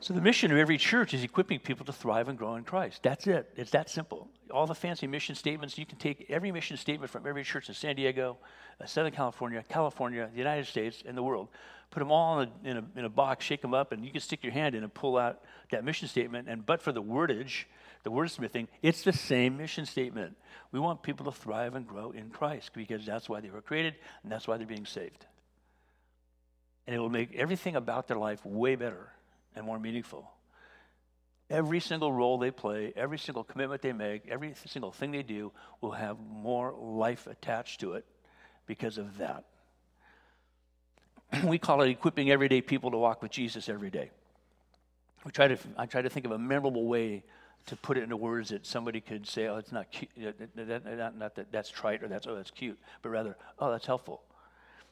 [0.00, 3.02] So, the mission of every church is equipping people to thrive and grow in Christ.
[3.02, 3.50] That's it.
[3.56, 4.28] It's that simple.
[4.52, 7.74] All the fancy mission statements, you can take every mission statement from every church in
[7.74, 8.38] San Diego,
[8.80, 11.48] uh, Southern California, California, the United States, and the world.
[11.90, 14.12] Put them all in a, in, a, in a box, shake them up, and you
[14.12, 15.40] can stick your hand in and pull out
[15.72, 16.48] that mission statement.
[16.48, 17.64] And but for the wordage,
[18.04, 20.36] the wordsmithing, it's the same mission statement.
[20.72, 23.94] We want people to thrive and grow in Christ because that's why they were created
[24.22, 25.26] and that's why they're being saved.
[26.86, 29.10] And it will make everything about their life way better
[29.54, 30.30] and more meaningful.
[31.50, 35.52] Every single role they play, every single commitment they make, every single thing they do
[35.80, 38.04] will have more life attached to it
[38.66, 39.44] because of that.
[41.44, 44.10] we call it equipping everyday people to walk with Jesus every day.
[45.24, 47.24] We try to, I try to think of a memorable way
[47.66, 50.10] to put it into words that somebody could say, oh, it's not cute,
[50.56, 54.22] not, not that that's trite or that's, oh, that's cute, but rather, oh, that's helpful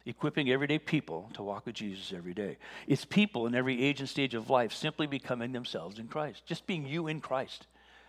[0.07, 2.57] equipping everyday people to walk with Jesus every day.
[2.87, 6.67] It's people in every age and stage of life simply becoming themselves in Christ, just
[6.67, 7.67] being you in Christ.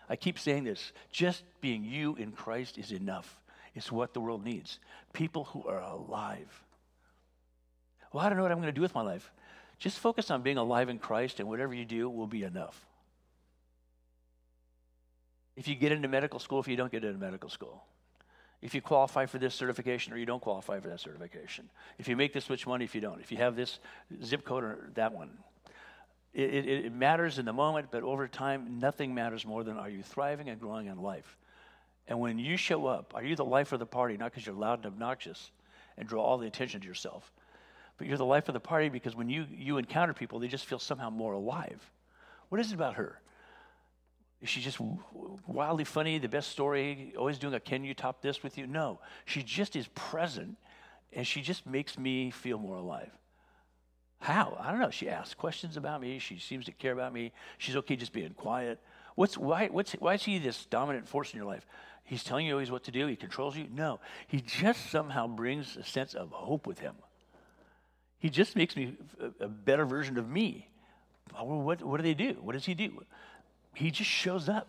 [0.08, 3.40] I keep saying this just being you in Christ is enough.
[3.76, 4.80] It's what the world needs.
[5.12, 6.64] People who are alive.
[8.14, 9.32] Well, I don't know what I'm going to do with my life.
[9.80, 12.86] Just focus on being alive in Christ, and whatever you do will be enough.
[15.58, 17.84] If you get into medical school, if you don't get into medical school,
[18.62, 21.70] if you qualify for this certification or you don't qualify for that certification.
[21.98, 23.20] If you make this much money, if you don't.
[23.20, 23.80] If you have this
[24.24, 25.32] zip code or that one.
[26.34, 29.90] It, it, it, matters in the moment, but over time, nothing matters more than are
[29.90, 31.38] you thriving and growing in life.
[32.08, 34.56] And when you show up, are you the life of the party, not because you're
[34.56, 35.52] loud and obnoxious
[35.98, 37.32] and draw all the attention to yourself,
[37.98, 40.66] but you're the life of the party because when you, you encounter people, they just
[40.66, 41.82] feel somehow more alive.
[42.50, 43.20] What is it about her?
[44.42, 44.80] Is she just
[45.48, 48.68] wildly funny, the best story, always doing a can you top this with you?
[48.68, 49.00] No.
[49.26, 50.58] She just is present
[51.14, 53.12] and she just makes me feel more alive.
[54.20, 54.58] How?
[54.60, 54.90] I don't know.
[54.90, 56.20] She asks questions about me.
[56.20, 57.32] She seems to care about me.
[57.58, 58.80] She's okay just being quiet.
[59.16, 61.66] What's, why, what's, why is he this dominant force in your life?
[62.04, 63.08] He's telling you always what to do.
[63.08, 63.68] He controls you.
[63.74, 66.94] No, he just somehow brings a sense of hope with him.
[68.20, 70.70] He just makes me a, a better version of me.
[71.40, 72.38] What, what do they do?
[72.42, 73.04] What does he do?
[73.78, 74.68] He just shows up.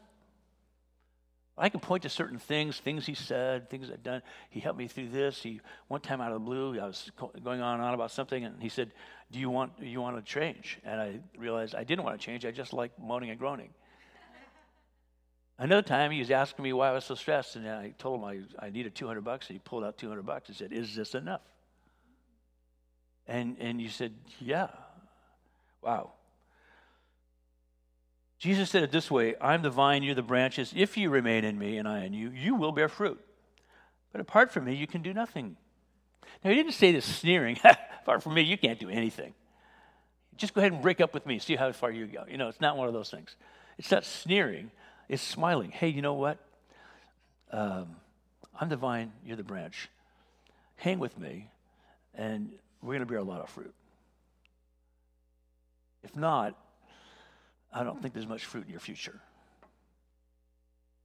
[1.56, 4.20] I can point to certain things, things he said, things I've done.
[4.50, 5.42] He helped me through this.
[5.42, 8.44] He one time out of the blue, I was going on and on about something,
[8.44, 8.92] and he said,
[9.32, 12.44] "Do you want you want to change?" And I realized I didn't want to change.
[12.44, 13.70] I just like moaning and groaning.
[15.56, 18.24] Another time, he was asking me why I was so stressed, and I told him
[18.60, 21.14] I, I needed 200 bucks, and he pulled out 200 bucks and said, "Is this
[21.14, 21.40] enough?"
[23.26, 24.68] And and you said, "Yeah."
[25.80, 26.12] Wow.
[28.38, 30.72] Jesus said it this way I'm the vine, you're the branches.
[30.76, 33.20] If you remain in me and I in you, you will bear fruit.
[34.12, 35.56] But apart from me, you can do nothing.
[36.44, 37.58] Now, he didn't say this sneering.
[38.02, 39.34] apart from me, you can't do anything.
[40.36, 42.24] Just go ahead and break up with me, see how far you go.
[42.30, 43.34] You know, it's not one of those things.
[43.76, 44.70] It's not sneering,
[45.08, 45.70] it's smiling.
[45.70, 46.38] Hey, you know what?
[47.50, 47.96] Um,
[48.58, 49.88] I'm the vine, you're the branch.
[50.76, 51.50] Hang with me,
[52.14, 53.74] and we're going to bear a lot of fruit.
[56.04, 56.56] If not,
[57.72, 59.20] I don't think there's much fruit in your future.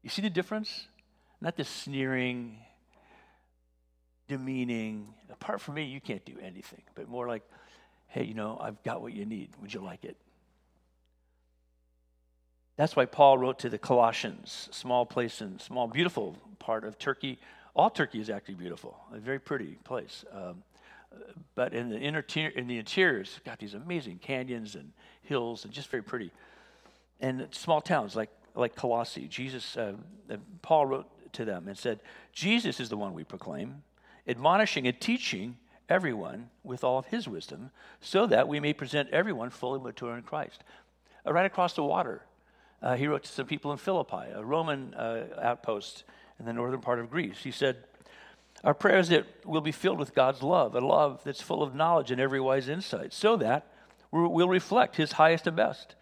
[0.02, 0.88] You see the difference?
[1.42, 2.58] Not the sneering,
[4.28, 5.14] demeaning.
[5.32, 6.82] Apart from me, you can't do anything.
[6.96, 7.44] But more like,
[8.08, 9.50] hey, you know, I've got what you need.
[9.62, 10.18] Would you like it?
[12.76, 17.40] That's why Paul wrote to the Colossians, small place and small, beautiful part of Turkey.
[17.76, 20.26] All Turkey is actually beautiful, a very pretty place.
[20.32, 20.64] Um,
[21.54, 24.92] but in the, inner, in the interior, it's got these amazing canyons and
[25.22, 26.32] hills and just very pretty
[27.20, 29.94] and small towns like, like Colossae, Jesus, uh,
[30.30, 32.00] uh, Paul wrote to them and said,
[32.32, 33.84] Jesus is the one we proclaim,
[34.28, 35.58] admonishing and teaching
[35.90, 40.24] everyone with all of his wisdom, so that we may present everyone fully mature in
[40.24, 40.64] Christ.
[41.26, 42.22] Uh, right across the water,
[42.82, 46.04] uh, he wrote to some people in Philippi, a Roman uh, outpost
[46.40, 47.38] in the northern part of Greece.
[47.44, 47.78] He said,
[48.64, 51.76] Our prayer is that we'll be filled with God's love, a love that's full of
[51.76, 53.68] knowledge and every wise insight, so that
[54.12, 55.96] we'll reflect his highest and best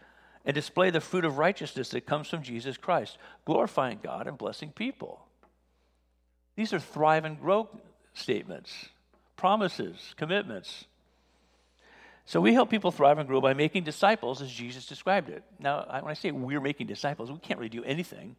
[0.45, 4.71] and display the fruit of righteousness that comes from Jesus Christ, glorifying God and blessing
[4.71, 5.25] people.
[6.55, 7.69] These are thrive and grow
[8.13, 8.89] statements,
[9.35, 10.85] promises, commitments.
[12.25, 15.43] So we help people thrive and grow by making disciples as Jesus described it.
[15.59, 18.35] Now, when I say we're making disciples, we can't really do anything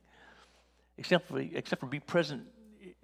[0.98, 2.46] except for, except for be present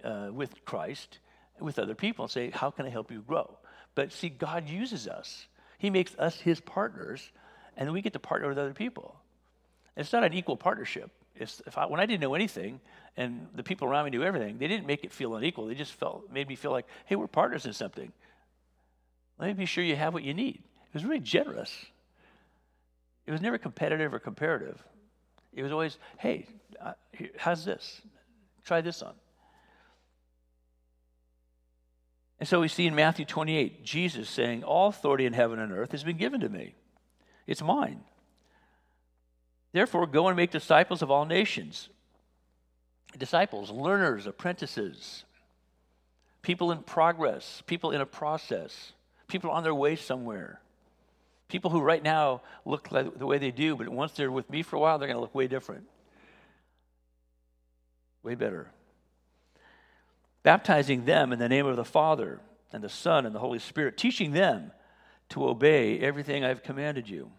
[0.03, 1.19] uh, with Christ,
[1.59, 3.57] with other people, and say, How can I help you grow?
[3.95, 5.47] But see, God uses us,
[5.77, 7.31] He makes us His partners
[7.79, 9.15] and we get to partner with other people.
[9.95, 11.09] It's not an equal partnership.
[11.35, 12.81] If I, when I didn't know anything
[13.15, 15.67] and the people around me knew everything, they didn't make it feel unequal.
[15.67, 18.11] They just felt made me feel like, hey, we're partners in something.
[19.39, 20.55] Let me be sure you have what you need.
[20.57, 21.73] It was really generous.
[23.25, 24.83] It was never competitive or comparative.
[25.53, 26.47] It was always, hey,
[27.37, 28.01] how's this?
[28.65, 29.13] Try this on.
[32.39, 35.91] And so we see in Matthew 28, Jesus saying, All authority in heaven and earth
[35.93, 36.75] has been given to me.
[37.49, 38.01] It's mine.
[39.71, 41.89] Therefore, go and make disciples of all nations.
[43.17, 45.23] Disciples, learners, apprentices,
[46.43, 48.93] people in progress, people in a process,
[49.27, 50.61] people on their way somewhere.
[51.47, 54.61] People who right now look like the way they do, but once they're with me
[54.61, 55.85] for a while, they're going to look way different.
[58.21, 58.69] Way better.
[60.43, 62.41] Baptizing them in the name of the Father
[62.71, 64.71] and the Son and the Holy Spirit, teaching them
[65.29, 67.31] to obey everything I've commanded you.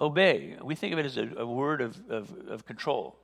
[0.00, 3.16] Obey, we think of it as a, a word of, of, of, control,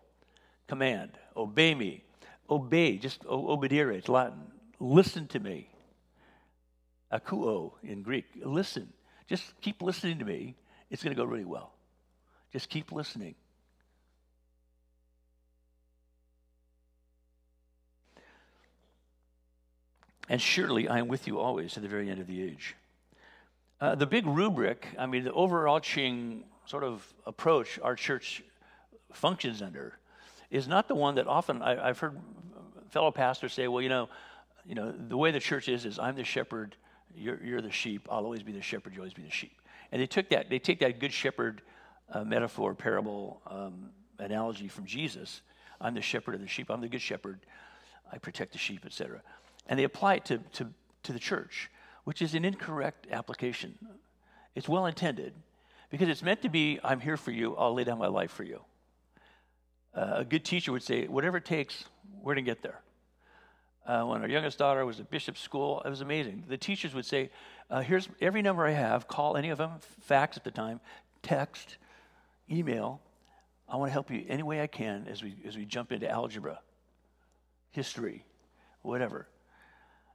[0.68, 1.10] command.
[1.36, 2.02] Obey me.
[2.48, 4.40] Obey, just obedire, it's Latin.
[4.80, 5.68] Listen to me.
[7.12, 8.24] Akuo in Greek.
[8.42, 8.92] Listen.
[9.28, 10.56] Just keep listening to me.
[10.90, 11.72] It's going to go really well.
[12.52, 13.34] Just keep listening.
[20.28, 22.76] And surely I am with you always to the very end of the age.
[23.80, 28.42] Uh, the big rubric, I mean, the overarching sort of approach our church
[29.12, 29.98] functions under
[30.50, 32.20] is not the one that often I, have heard
[32.90, 34.08] fellow pastors say, well, you know,
[34.66, 36.76] you know, the way the church is is I'm the shepherd,
[37.14, 39.56] you're, you're the sheep, I'll always be the shepherd, you always be the sheep.
[39.90, 41.62] And they took that, they take that good shepherd
[42.12, 45.40] uh, metaphor, parable, um, analogy from Jesus.
[45.80, 47.40] I'm the shepherd of the sheep, I'm the good shepherd,
[48.12, 49.22] I protect the sheep, etc.
[49.66, 50.68] And they apply it to, to,
[51.04, 51.70] to the church.
[52.04, 53.78] which is an incorrect application.
[54.54, 55.34] It's well intended
[55.92, 58.44] because it's meant to be I'm here for you, I'll lay down my life for
[58.44, 58.62] you.
[59.94, 61.84] Uh, a good teacher would say, whatever it takes,
[62.22, 62.80] we're going to get there.
[63.86, 66.44] Uh, when our youngest daughter was at Bishop School, it was amazing.
[66.48, 67.30] The teachers would say,
[67.68, 70.80] uh, Here's every number I have, call any of them, fax at the time,
[71.22, 71.76] text,
[72.50, 73.02] email.
[73.68, 76.08] I want to help you any way I can as we, as we jump into
[76.08, 76.58] algebra,
[77.70, 78.24] history,
[78.80, 79.26] whatever.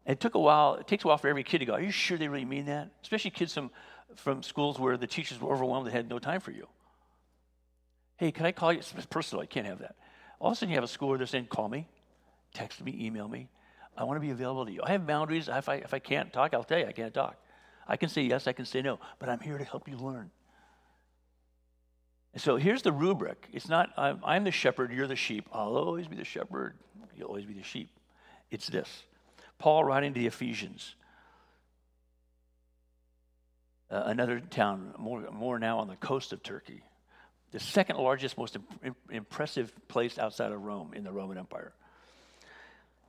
[0.07, 1.91] It took a while, it takes a while for every kid to go, Are you
[1.91, 2.89] sure they really mean that?
[3.03, 3.69] Especially kids from,
[4.16, 6.68] from schools where the teachers were overwhelmed and had no time for you.
[8.18, 8.80] Hey, can I call you?
[8.80, 9.95] It's personal, I can't have that.
[10.39, 11.88] All of a sudden, you have a school where they're saying, Call me,
[12.53, 13.49] text me, email me.
[13.97, 14.82] I want to be available to you.
[14.84, 15.49] I have boundaries.
[15.51, 17.36] If I, if I can't talk, I'll tell you I can't talk.
[17.88, 20.30] I can say yes, I can say no, but I'm here to help you learn.
[22.34, 23.47] And so here's the rubric.
[23.51, 25.47] It's not, I'm, I'm the shepherd, you're the sheep.
[25.51, 26.76] I'll always be the shepherd,
[27.16, 27.89] you'll always be the sheep.
[28.51, 29.03] It's this
[29.58, 30.95] Paul writing to the Ephesians,
[33.89, 36.83] uh, another town, more, more now on the coast of Turkey,
[37.51, 41.73] the second largest, most imp- impressive place outside of Rome in the Roman Empire.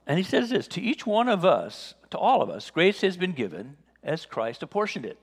[0.07, 3.17] And he says this To each one of us, to all of us, grace has
[3.17, 5.19] been given as Christ apportioned it.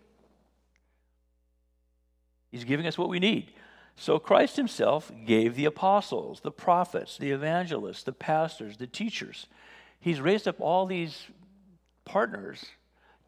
[2.51, 3.51] He's giving us what we need.
[3.97, 9.47] So Christ himself gave the apostles, the prophets, the evangelists, the pastors, the teachers.
[9.99, 11.25] He's raised up all these
[12.03, 12.65] partners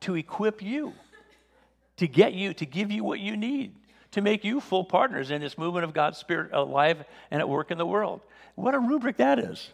[0.01, 0.93] to equip you,
[1.98, 3.76] to get you, to give you what you need,
[4.12, 7.72] to make you full partners in this movement of God's Spirit alive and at work
[7.72, 8.22] in the world.
[8.56, 9.70] What a rubric that is.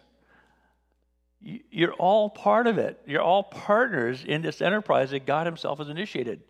[1.40, 3.00] You're all part of it.
[3.06, 6.40] You're all partners in this enterprise that God Himself has initiated.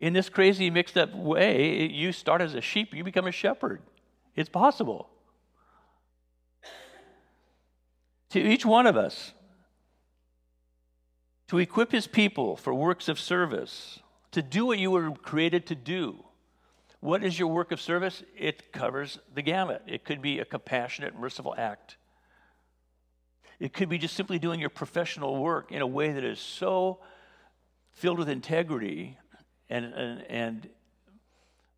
[0.00, 3.82] In this crazy, mixed up way, you start as a sheep, you become a shepherd.
[4.36, 5.10] It's possible.
[8.30, 9.32] To each one of us,
[11.48, 14.00] to equip His people for works of service,
[14.32, 16.24] to do what you were created to do.
[17.00, 18.22] What is your work of service?
[18.36, 19.82] It covers the gamut.
[19.86, 21.96] It could be a compassionate, merciful act.
[23.60, 27.00] It could be just simply doing your professional work in a way that is so
[27.92, 29.18] filled with integrity
[29.68, 30.68] and, and, and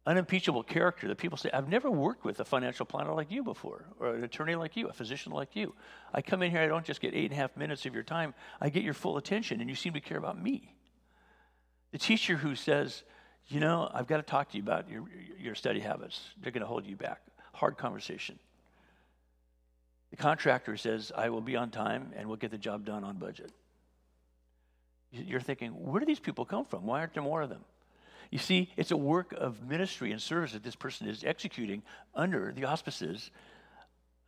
[0.07, 3.84] unimpeachable character that people say, I've never worked with a financial planner like you before,
[3.98, 5.74] or an attorney like you, a physician like you.
[6.14, 8.03] I come in here, I don't just get eight and a half minutes of your
[8.03, 10.74] time, I get your full attention, and you seem to care about me.
[11.92, 13.03] The teacher who says,
[13.48, 15.05] You know, I've got to talk to you about your,
[15.38, 17.20] your study habits, they're going to hold you back.
[17.53, 18.38] Hard conversation.
[20.11, 23.16] The contractor says, I will be on time and we'll get the job done on
[23.18, 23.53] budget.
[25.12, 26.86] You're thinking, where do these people come from?
[26.86, 27.64] Why aren't there more of them?
[28.31, 31.83] You see, it's a work of ministry and service that this person is executing
[32.14, 33.31] under the auspices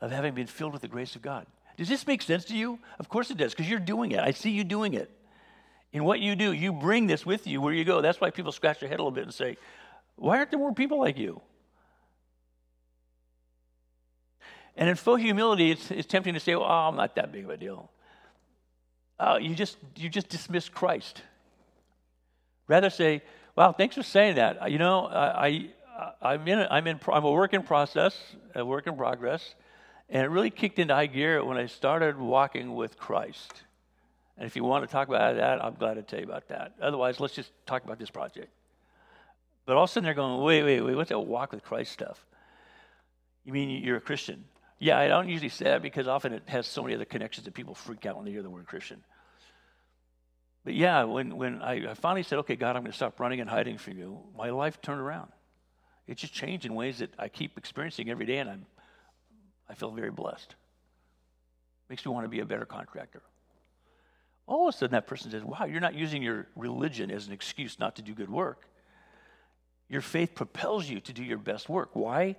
[0.01, 1.47] of having been filled with the grace of God.
[1.77, 2.79] Does this make sense to you?
[2.99, 4.19] Of course it does, because you're doing it.
[4.19, 5.11] I see you doing it.
[5.93, 8.01] In what you do, you bring this with you where you go.
[8.01, 9.57] That's why people scratch their head a little bit and say,
[10.17, 11.41] Why aren't there more people like you?
[14.77, 17.45] And in full humility, it's, it's tempting to say, well, oh, I'm not that big
[17.45, 17.91] of a deal.
[19.21, 21.23] Oh, you just, you just dismiss Christ.
[22.69, 23.23] Rather say,
[23.57, 24.71] wow, thanks for saying that.
[24.71, 25.71] You know, I,
[26.21, 28.19] I, am in, a, I'm, in, I'm a work in process,
[28.55, 29.55] a work in progress.
[30.09, 33.63] And it really kicked into high gear when I started walking with Christ.
[34.37, 36.75] And if you want to talk about that, I'm glad to tell you about that.
[36.81, 38.49] Otherwise, let's just talk about this project.
[39.65, 41.93] But all of a sudden they're going, wait, wait, wait, what's that walk with Christ
[41.93, 42.25] stuff?
[43.45, 44.45] You mean you're a Christian?
[44.79, 47.55] Yeah, I don't usually say that because often it has so many other connections that
[47.55, 49.03] people freak out when they hear the word Christian.
[50.65, 53.41] But yeah, when, when I, I finally said, okay, God, I'm going to stop running
[53.41, 55.33] and hiding from you, my life turned around.
[56.07, 58.67] It just changed in ways that I keep experiencing every day, and I'm,
[59.69, 60.55] I feel very blessed.
[61.89, 63.23] Makes me want to be a better contractor.
[64.47, 67.33] All of a sudden, that person says, wow, you're not using your religion as an
[67.33, 68.69] excuse not to do good work.
[69.89, 71.91] Your faith propels you to do your best work.
[71.95, 72.37] Why?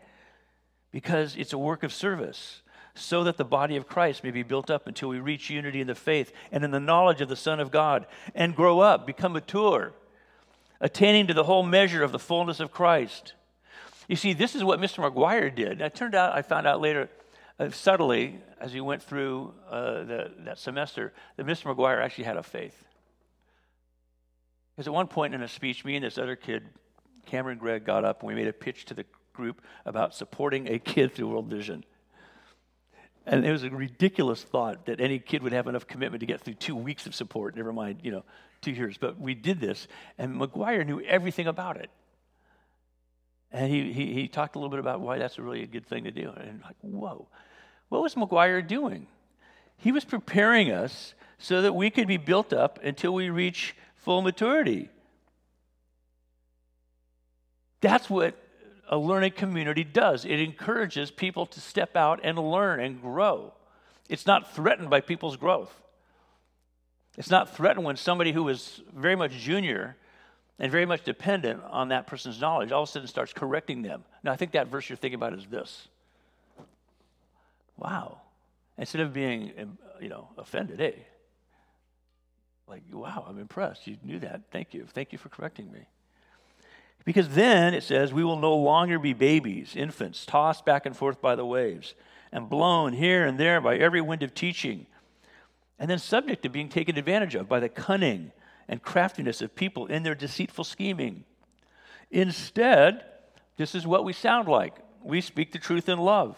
[0.93, 2.61] because it's a work of service,
[2.95, 5.87] so that the body of Christ may be built up until we reach unity in
[5.87, 9.33] the faith and in the knowledge of the Son of God and grow up, become
[9.33, 9.93] mature,
[10.79, 13.33] attaining to the whole measure of the fullness of Christ.
[14.07, 15.09] You see, this is what Mr.
[15.09, 15.81] McGuire did.
[15.81, 17.09] It turned out, I found out later,
[17.59, 21.73] uh, subtly, as he went through uh, the, that semester, that Mr.
[21.73, 22.83] McGuire actually had a faith.
[24.75, 26.63] Because at one point in a speech, me and this other kid,
[27.25, 30.79] Cameron Gregg, got up and we made a pitch to the group about supporting a
[30.79, 31.83] kid through World Vision.
[33.25, 36.41] And it was a ridiculous thought that any kid would have enough commitment to get
[36.41, 38.23] through two weeks of support, never mind, you know,
[38.61, 38.97] two years.
[38.97, 41.89] But we did this, and McGuire knew everything about it.
[43.51, 45.85] And he, he, he talked a little bit about why that's a really a good
[45.85, 46.31] thing to do.
[46.35, 47.27] And like, whoa,
[47.89, 49.07] what was McGuire doing?
[49.77, 54.21] He was preparing us so that we could be built up until we reach full
[54.21, 54.89] maturity.
[57.79, 58.35] That's what
[58.89, 60.25] a learning community does.
[60.25, 63.53] It encourages people to step out and learn and grow.
[64.09, 65.73] It's not threatened by people's growth.
[67.17, 69.95] It's not threatened when somebody who is very much junior
[70.59, 74.03] and very much dependent on that person's knowledge all of a sudden starts correcting them.
[74.23, 75.87] Now, I think that verse you're thinking about is this.
[77.77, 78.21] Wow.
[78.77, 79.51] Instead of being,
[80.01, 81.05] you know, offended, hey,
[82.67, 83.87] like, wow, I'm impressed.
[83.87, 84.41] You knew that.
[84.51, 84.85] Thank you.
[84.93, 85.85] Thank you for correcting me.
[87.05, 91.21] Because then it says, we will no longer be babies, infants, tossed back and forth
[91.21, 91.95] by the waves,
[92.31, 94.85] and blown here and there by every wind of teaching,
[95.77, 98.31] and then subject to being taken advantage of by the cunning
[98.69, 101.25] and craftiness of people in their deceitful scheming.
[102.09, 103.03] Instead,
[103.57, 106.37] this is what we sound like we speak the truth in love.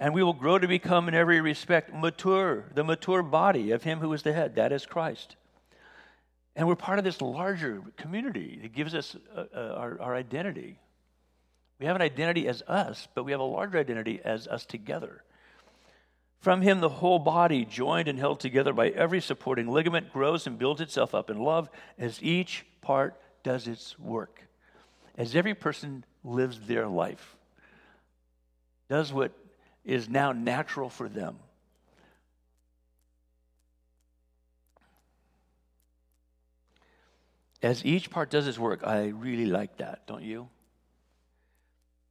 [0.00, 4.00] And we will grow to become, in every respect, mature, the mature body of Him
[4.00, 5.36] who is the head, that is Christ.
[6.56, 10.78] And we're part of this larger community that gives us uh, uh, our, our identity.
[11.80, 15.24] We have an identity as us, but we have a larger identity as us together.
[16.40, 20.58] From him, the whole body, joined and held together by every supporting ligament, grows and
[20.58, 24.40] builds itself up in love as each part does its work.
[25.16, 27.36] As every person lives their life,
[28.88, 29.32] does what
[29.84, 31.38] is now natural for them.
[37.64, 40.48] As each part does its work, I really like that, don't you?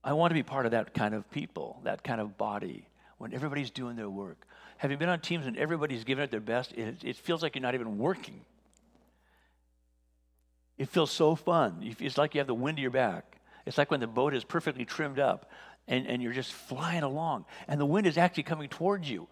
[0.04, 2.88] I want to be part of that kind of people, that kind of body,
[3.20, 4.48] when everybody's doing their work.
[4.78, 6.72] Have you been on teams when everybody's giving it their best?
[6.72, 8.42] It, it feels like you're not even working.
[10.80, 11.96] It feels so fun.
[12.00, 13.38] It's like you have the wind to your back.
[13.68, 15.52] It's like when the boat is perfectly trimmed up
[15.88, 19.28] and, and you're just flying along, and the wind is actually coming towards you,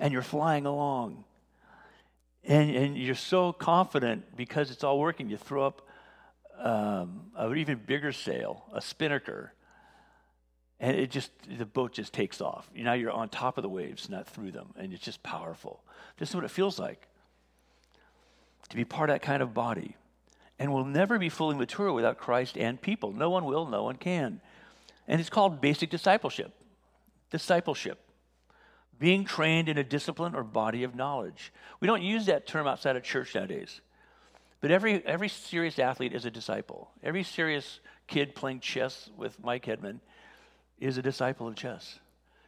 [0.00, 1.22] and you're flying along.
[2.44, 5.28] And, and you're so confident because it's all working.
[5.28, 5.86] You throw up
[6.58, 9.52] um, an even bigger sail, a spinnaker,
[10.78, 12.70] and it just the boat just takes off.
[12.74, 15.82] You Now you're on top of the waves, not through them, and it's just powerful.
[16.18, 17.06] This is what it feels like
[18.70, 19.96] to be part of that kind of body.
[20.58, 23.12] And we'll never be fully mature without Christ and people.
[23.12, 24.40] No one will, no one can.
[25.08, 26.52] And it's called basic discipleship.
[27.30, 27.98] Discipleship.
[29.00, 31.52] Being trained in a discipline or body of knowledge.
[31.80, 33.80] We don't use that term outside of church nowadays.
[34.60, 36.90] But every, every serious athlete is a disciple.
[37.02, 40.00] Every serious kid playing chess with Mike Hedman
[40.78, 41.98] is a disciple of chess.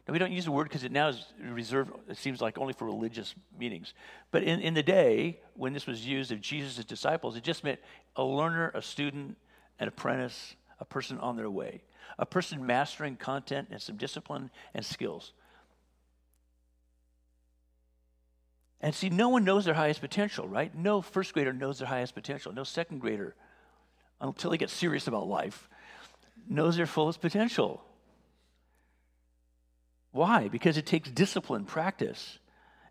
[0.07, 2.73] Now, we don't use the word because it now is reserved, it seems like only
[2.73, 3.93] for religious meanings.
[4.31, 7.79] But in, in the day, when this was used of Jesus' disciples, it just meant
[8.15, 9.37] a learner, a student,
[9.79, 11.81] an apprentice, a person on their way
[12.17, 15.33] a person mastering content and some discipline and skills.
[18.83, 20.75] And see, no one knows their highest potential, right?
[20.75, 22.51] No first grader knows their highest potential.
[22.51, 23.33] No second grader,
[24.19, 25.69] until they get serious about life,
[26.49, 27.81] knows their fullest potential.
[30.11, 30.49] Why?
[30.49, 32.39] Because it takes discipline, practice,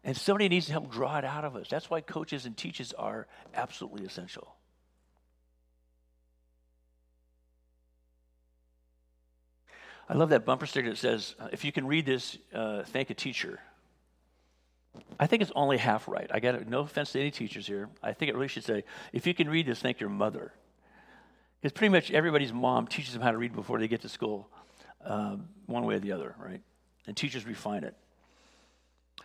[0.03, 1.67] and somebody needs to help draw it out of us.
[1.69, 4.57] That's why coaches and teachers are absolutely essential.
[10.09, 13.11] I love that bumper sticker that says, uh, if you can read this, uh, thank
[13.11, 13.61] a teacher.
[15.19, 16.31] I think it's only half right.
[16.33, 17.89] I got no offense to any teachers here.
[18.03, 20.53] I think it really should say, if you can read this, thank your mother.
[21.61, 24.49] Because pretty much everybody's mom teaches them how to read before they get to school,
[25.05, 26.61] um, one way or the other, right?
[27.07, 27.95] And teachers refine it.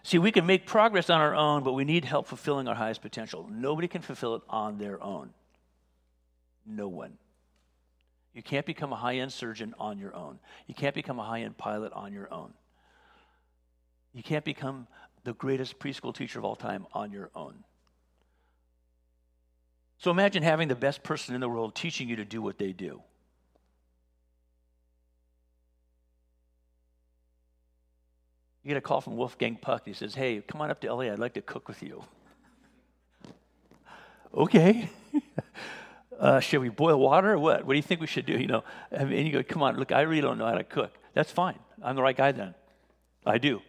[0.04, 3.02] See, we can make progress on our own, but we need help fulfilling our highest
[3.02, 3.48] potential.
[3.52, 5.32] Nobody can fulfill it on their own.
[6.66, 7.18] No one.
[8.34, 10.40] You can't become a high end surgeon on your own.
[10.68, 12.54] You can't become a high end pilot on your own.
[14.14, 14.88] You can't become
[15.28, 17.54] the greatest preschool teacher of all time on your own.
[19.98, 22.72] So imagine having the best person in the world teaching you to do what they
[22.72, 23.02] do.
[28.64, 29.82] You get a call from Wolfgang Puck.
[29.84, 31.12] He says, Hey, come on up to LA.
[31.12, 32.02] I'd like to cook with you.
[34.34, 34.90] okay.
[36.20, 37.66] uh, should we boil water or what?
[37.66, 38.38] What do you think we should do?
[38.40, 40.94] You know, and you go, come on, look, I really don't know how to cook.
[41.14, 41.60] That's fine.
[41.84, 42.56] I'm the right guy then.
[43.26, 43.62] I do.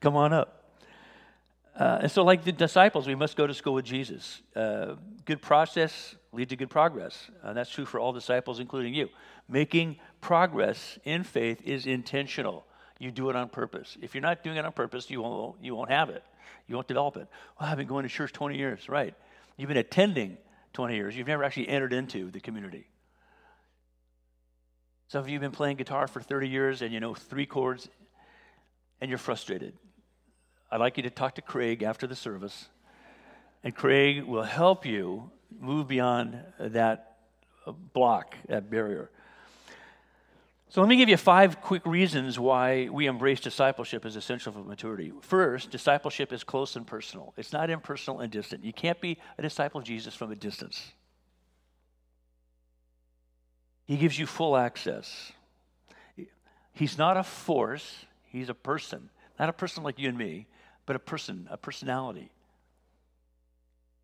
[0.00, 0.56] Come on up.
[1.78, 4.42] Uh, and so, like the disciples, we must go to school with Jesus.
[4.56, 7.30] Uh, good process leads to good progress.
[7.42, 9.08] And that's true for all disciples, including you.
[9.48, 12.66] Making progress in faith is intentional.
[12.98, 13.96] You do it on purpose.
[14.02, 16.22] If you're not doing it on purpose, you won't, you won't have it.
[16.66, 17.28] You won't develop it.
[17.58, 19.14] Well, I've been going to church 20 years, right?
[19.56, 20.36] You've been attending
[20.74, 21.16] 20 years.
[21.16, 22.86] You've never actually entered into the community.
[25.08, 27.88] Some of you have been playing guitar for 30 years and you know three chords
[29.00, 29.74] and you're frustrated.
[30.70, 32.68] I'd like you to talk to Craig after the service,
[33.64, 37.16] and Craig will help you move beyond that
[37.92, 39.10] block, that barrier.
[40.68, 44.60] So, let me give you five quick reasons why we embrace discipleship as essential for
[44.60, 45.12] maturity.
[45.20, 48.64] First, discipleship is close and personal, it's not impersonal and distant.
[48.64, 50.92] You can't be a disciple of Jesus from a distance.
[53.86, 55.32] He gives you full access.
[56.72, 59.10] He's not a force, he's a person.
[59.40, 60.46] Not a person like you and me,
[60.90, 62.32] but a person, a personality.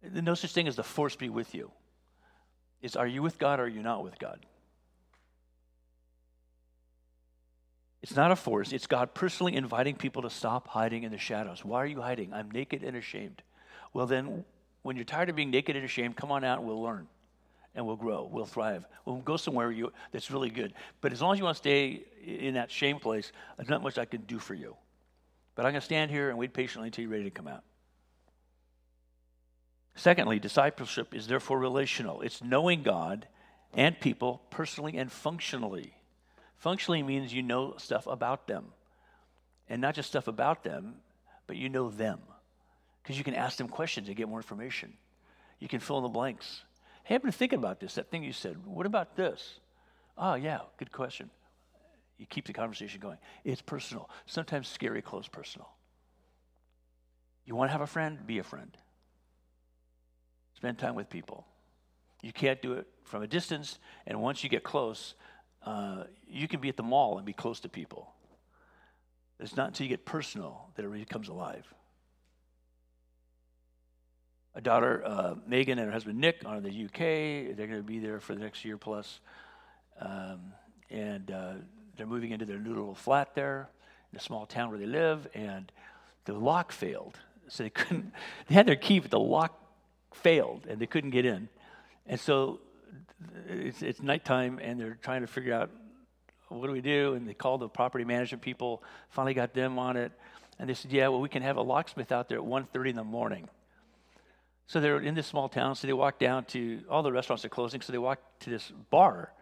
[0.08, 1.72] No such thing as the force be with you.
[2.80, 4.46] It's are you with God or are you not with God?
[8.02, 11.64] It's not a force, it's God personally inviting people to stop hiding in the shadows.
[11.64, 12.32] Why are you hiding?
[12.32, 13.42] I'm naked and ashamed.
[13.92, 14.44] Well, then,
[14.82, 17.08] when you're tired of being naked and ashamed, come on out and we'll learn
[17.74, 18.86] and we'll grow, we'll thrive.
[19.04, 20.72] We'll go somewhere you, that's really good.
[21.00, 23.98] But as long as you want to stay in that shame place, there's not much
[23.98, 24.76] I can do for you.
[25.56, 27.64] But I'm going to stand here and wait patiently until you're ready to come out.
[29.96, 32.20] Secondly, discipleship is therefore relational.
[32.20, 33.26] It's knowing God
[33.72, 35.94] and people personally and functionally.
[36.58, 38.66] Functionally means you know stuff about them.
[39.68, 40.96] And not just stuff about them,
[41.46, 42.20] but you know them.
[43.02, 44.92] Because you can ask them questions and get more information.
[45.58, 46.62] You can fill in the blanks.
[47.04, 48.58] Hey, I've been thinking about this, that thing you said.
[48.66, 49.60] What about this?
[50.18, 51.30] Oh, yeah, good question.
[52.18, 53.18] You keep the conversation going.
[53.44, 55.68] It's personal, sometimes scary, close personal.
[57.44, 58.26] You want to have a friend?
[58.26, 58.76] Be a friend.
[60.54, 61.46] Spend time with people.
[62.22, 65.14] You can't do it from a distance, and once you get close,
[65.64, 68.12] uh, you can be at the mall and be close to people.
[69.38, 71.66] It's not until you get personal that it really comes alive.
[74.54, 77.54] A daughter, uh, Megan, and her husband Nick are in the UK.
[77.54, 79.20] They're going to be there for the next year plus.
[80.00, 80.52] Um,
[80.88, 81.54] and uh,
[81.96, 83.68] they're moving into their new little flat there
[84.12, 85.70] in a small town where they live, and
[86.24, 87.18] the lock failed.
[87.48, 88.12] So they couldn't,
[88.48, 89.58] they had their key, but the lock
[90.14, 91.48] failed, and they couldn't get in.
[92.06, 92.60] And so
[93.48, 95.70] it's, it's nighttime, and they're trying to figure out
[96.48, 97.14] what do we do?
[97.14, 100.12] And they called the property management people, finally got them on it.
[100.58, 102.96] And they said, yeah, well, we can have a locksmith out there at 1.30 in
[102.96, 103.48] the morning.
[104.68, 107.48] So they're in this small town, so they walk down to, all the restaurants are
[107.48, 109.32] closing, so they walk to this bar.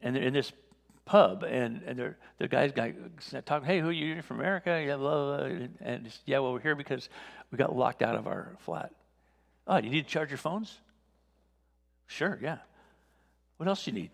[0.00, 0.52] And they're in this
[1.04, 2.94] pub, and, and they're, the guy's guy
[3.44, 4.06] talking, hey, who are you?
[4.06, 4.82] You're from America?
[4.86, 5.66] Yeah, blah, blah, blah.
[5.80, 7.08] And just, yeah, well, we're here because
[7.50, 8.92] we got locked out of our flat.
[9.66, 10.78] Oh, you need to charge your phones?
[12.06, 12.58] Sure, yeah.
[13.56, 14.10] What else do you need?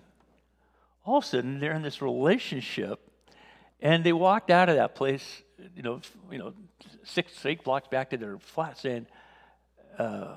[1.04, 3.00] All of a sudden, they're in this relationship,
[3.80, 5.42] and they walked out of that place,
[5.74, 6.52] you know, you know,
[7.04, 9.06] six, eight blocks back to their flat, saying,
[9.98, 10.36] uh,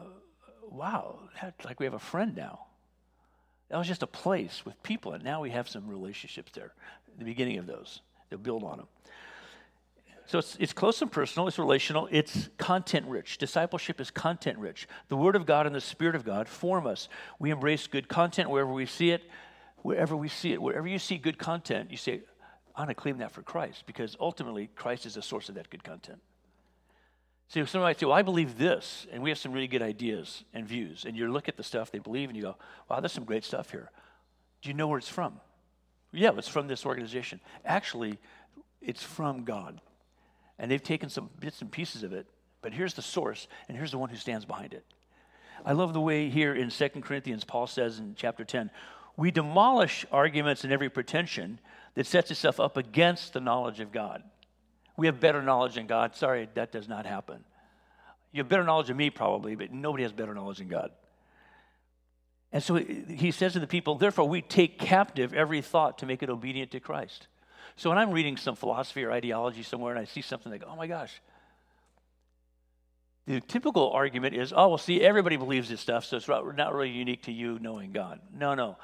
[0.69, 2.67] "Wow, that's like we have a friend now."
[3.71, 6.73] That was just a place with people, and now we have some relationships there.
[7.17, 8.87] The beginning of those, they'll build on them.
[10.25, 13.37] So it's, it's close and personal, it's relational, it's content rich.
[13.37, 14.89] Discipleship is content rich.
[15.07, 17.07] The Word of God and the Spirit of God form us.
[17.39, 19.23] We embrace good content wherever we see it,
[19.83, 20.61] wherever we see it.
[20.61, 22.21] Wherever you see good content, you say,
[22.75, 25.69] I want to claim that for Christ because ultimately Christ is the source of that
[25.69, 26.19] good content.
[27.51, 30.45] See, somebody might say, Well, I believe this, and we have some really good ideas
[30.53, 31.03] and views.
[31.05, 32.55] And you look at the stuff they believe and you go,
[32.89, 33.91] Wow, there's some great stuff here.
[34.61, 35.37] Do you know where it's from?
[36.13, 37.41] Yeah, it's from this organization.
[37.65, 38.19] Actually,
[38.79, 39.81] it's from God.
[40.59, 42.25] And they've taken some bits and pieces of it,
[42.61, 44.85] but here's the source, and here's the one who stands behind it.
[45.65, 48.71] I love the way here in 2 Corinthians, Paul says in chapter 10,
[49.17, 51.59] we demolish arguments and every pretension
[51.95, 54.23] that sets itself up against the knowledge of God.
[54.97, 56.15] We have better knowledge than God.
[56.15, 57.43] Sorry, that does not happen.
[58.31, 60.91] You have better knowledge of me, probably, but nobody has better knowledge than God.
[62.53, 66.21] And so he says to the people, therefore, we take captive every thought to make
[66.21, 67.27] it obedient to Christ.
[67.77, 70.75] So when I'm reading some philosophy or ideology somewhere and I see something like, oh
[70.75, 71.21] my gosh,
[73.25, 76.89] the typical argument is, oh, well, see, everybody believes this stuff, so it's not really
[76.89, 78.19] unique to you knowing God.
[78.33, 78.77] No, no.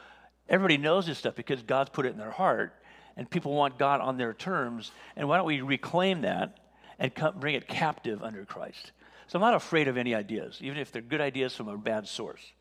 [0.47, 2.73] Everybody knows this stuff because God's put it in their heart
[3.17, 4.91] and people want God on their terms.
[5.17, 6.59] And why don't we reclaim that
[6.99, 8.91] and come, bring it captive under Christ?
[9.27, 12.07] So I'm not afraid of any ideas, even if they're good ideas from a bad
[12.07, 12.53] source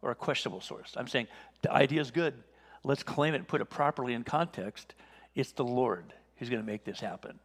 [0.00, 0.94] or a questionable source.
[0.96, 1.26] I'm saying
[1.60, 2.34] the idea is good.
[2.84, 4.94] Let's claim it and put it properly in context.
[5.34, 7.38] It's the Lord who's going to make this happen.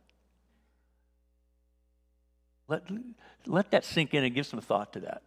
[2.67, 2.83] Let,
[3.47, 5.23] let that sink in and give some thought to that.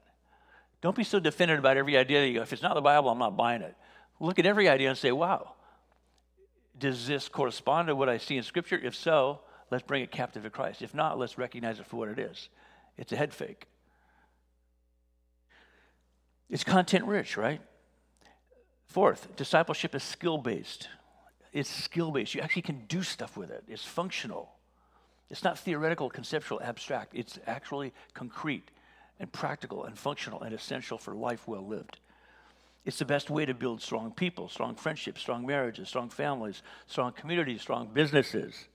[0.80, 3.11] Don't be so definitive about every idea that you go, if it's not the Bible,
[3.11, 3.74] I'm not buying it.
[4.20, 5.55] Look at every idea and say, wow,
[6.79, 8.79] does this correspond to what I see in Scripture?
[8.83, 10.83] If so, let's bring it captive to Christ.
[10.83, 12.49] If not, let's recognize it for what it is.
[12.97, 13.66] It's a head fake.
[16.51, 17.61] It's content rich, right?
[18.87, 20.89] Fourth, discipleship is skill based.
[21.53, 22.35] It's skill based.
[22.35, 24.51] You actually can do stuff with it, it's functional.
[25.31, 27.14] It's not theoretical, conceptual, abstract.
[27.14, 28.70] It's actually concrete
[29.18, 31.99] and practical and functional and essential for life well lived.
[32.85, 37.12] It's the best way to build strong people, strong friendships, strong marriages, strong families, strong
[37.12, 38.68] communities, strong businesses,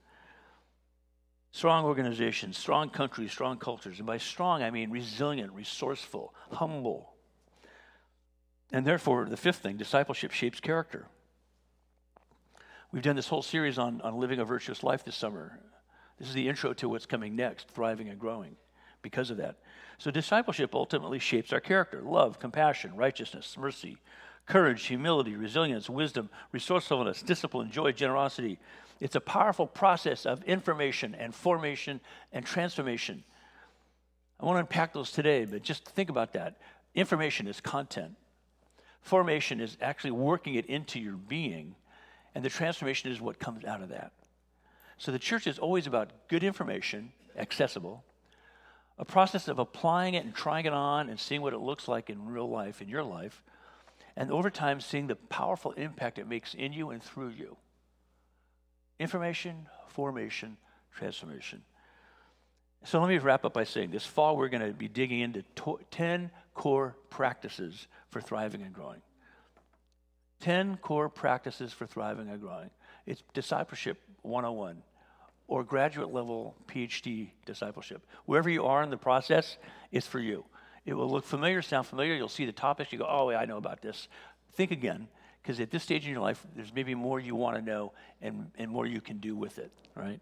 [1.51, 3.99] strong organizations, strong countries, strong cultures.
[3.99, 7.13] And by strong, I mean resilient, resourceful, humble.
[8.71, 11.07] And therefore, the fifth thing discipleship shapes character.
[12.91, 15.59] We've done this whole series on, on living a virtuous life this summer.
[16.17, 18.55] This is the intro to what's coming next, thriving and growing
[19.01, 19.55] because of that.
[19.97, 23.97] So, discipleship ultimately shapes our character love, compassion, righteousness, mercy,
[24.45, 28.59] courage, humility, resilience, wisdom, resourcefulness, discipline, joy, generosity.
[28.99, 32.01] It's a powerful process of information and formation
[32.33, 33.23] and transformation.
[34.39, 36.57] I want to unpack those today, but just think about that.
[36.95, 38.15] Information is content,
[39.01, 41.75] formation is actually working it into your being,
[42.33, 44.11] and the transformation is what comes out of that.
[44.97, 48.03] So the church is always about good information, accessible,
[48.99, 52.09] a process of applying it and trying it on and seeing what it looks like
[52.09, 53.41] in real life, in your life,
[54.17, 57.55] and over time seeing the powerful impact it makes in you and through you.
[58.99, 60.57] Information, formation,
[60.93, 61.63] transformation.
[62.83, 65.43] So let me wrap up by saying this fall we're going to be digging into
[65.55, 69.01] to- 10 core practices for thriving and growing.
[70.41, 72.69] 10 core practices for thriving and growing.
[73.05, 74.83] It's discipleship 101
[75.49, 78.05] or graduate level PhD discipleship.
[78.25, 79.57] Wherever you are in the process,
[79.91, 80.45] it's for you.
[80.85, 82.13] It will look familiar, sound familiar.
[82.13, 82.93] You'll see the topics.
[82.93, 84.07] You go, oh, I know about this.
[84.53, 85.07] Think again,
[85.41, 88.51] because at this stage in your life, there's maybe more you want to know and,
[88.59, 90.19] and more you can do with it, right?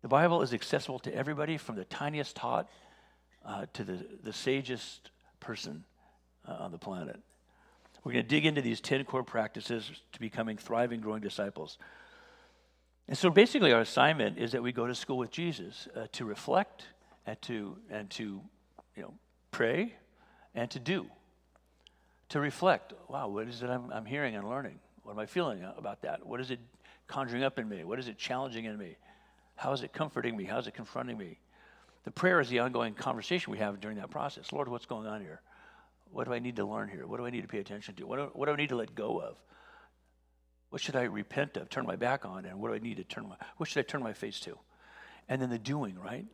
[0.00, 2.70] The Bible is accessible to everybody from the tiniest tot
[3.44, 5.84] uh, to the, the sagest person
[6.48, 7.20] uh, on the planet.
[8.04, 11.76] We're going to dig into these 10 core practices to becoming thriving, growing disciples.
[13.08, 16.24] And so basically, our assignment is that we go to school with Jesus uh, to
[16.24, 16.84] reflect
[17.26, 18.40] and to, and to
[18.96, 19.14] you know,
[19.50, 19.94] pray
[20.54, 21.06] and to do.
[22.30, 24.78] To reflect, wow, what is it I'm, I'm hearing and learning?
[25.02, 26.24] What am I feeling about that?
[26.24, 26.60] What is it
[27.08, 27.82] conjuring up in me?
[27.82, 28.96] What is it challenging in me?
[29.56, 30.44] How is it comforting me?
[30.44, 31.38] How is it confronting me?
[32.04, 34.52] The prayer is the ongoing conversation we have during that process.
[34.52, 35.40] Lord, what's going on here?
[36.12, 37.06] What do I need to learn here?
[37.06, 38.06] What do I need to pay attention to?
[38.06, 39.36] What do, what do I need to let go of?
[40.70, 43.04] What should I repent of, turn my back on, and what do I need to
[43.04, 44.56] turn my, what should I turn my face to?
[45.28, 46.26] And then the doing, right?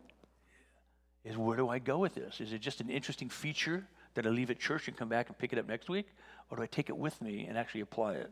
[1.24, 2.40] Is where do I go with this?
[2.40, 5.36] Is it just an interesting feature that I leave at church and come back and
[5.36, 6.06] pick it up next week?
[6.50, 8.30] Or do I take it with me and actually apply it?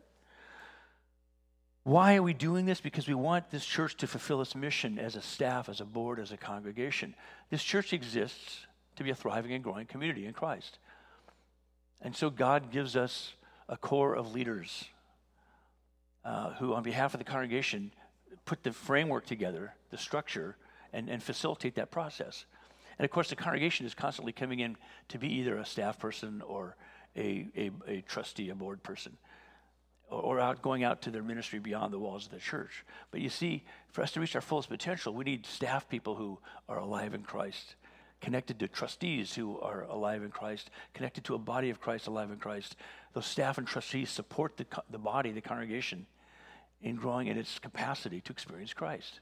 [1.83, 2.81] Why are we doing this?
[2.81, 6.19] Because we want this church to fulfill its mission as a staff, as a board,
[6.19, 7.15] as a congregation.
[7.49, 10.79] This church exists to be a thriving and growing community in Christ.
[12.01, 13.33] And so God gives us
[13.69, 14.85] a core of leaders
[16.25, 17.91] uh, who, on behalf of the congregation,
[18.45, 20.57] put the framework together, the structure,
[20.91, 22.45] and, and facilitate that process.
[22.97, 24.77] And of course, the congregation is constantly coming in
[25.09, 26.75] to be either a staff person or
[27.15, 29.17] a, a, a trustee, a board person,
[30.09, 32.85] or, or, out going out to their ministry beyond the walls of the church.
[33.11, 36.39] But you see, for us to reach our fullest potential, we need staff people who
[36.67, 37.75] are alive in Christ,
[38.21, 42.31] connected to trustees who are alive in Christ, connected to a body of Christ alive
[42.31, 42.75] in Christ.
[43.13, 46.05] Those staff and trustees support the, the body, the congregation,
[46.85, 49.19] in growing in its capacity to experience Christ.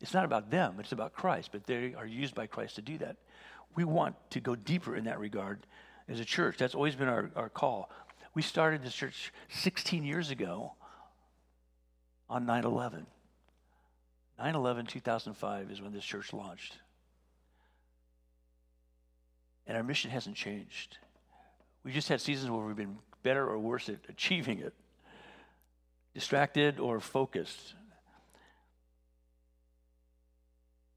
[0.00, 2.98] It's not about them, it's about Christ, but they are used by Christ to do
[2.98, 3.16] that.
[3.74, 5.66] We want to go deeper in that regard
[6.06, 6.58] as a church.
[6.58, 7.90] That's always been our, our call.
[8.34, 10.74] We started this church 16 years ago
[12.28, 13.06] on 9 11.
[14.38, 16.76] 9 11, 2005 is when this church launched.
[19.66, 20.98] And our mission hasn't changed.
[21.84, 24.74] We just had seasons where we've been better or worse at achieving it
[26.16, 27.74] distracted or focused.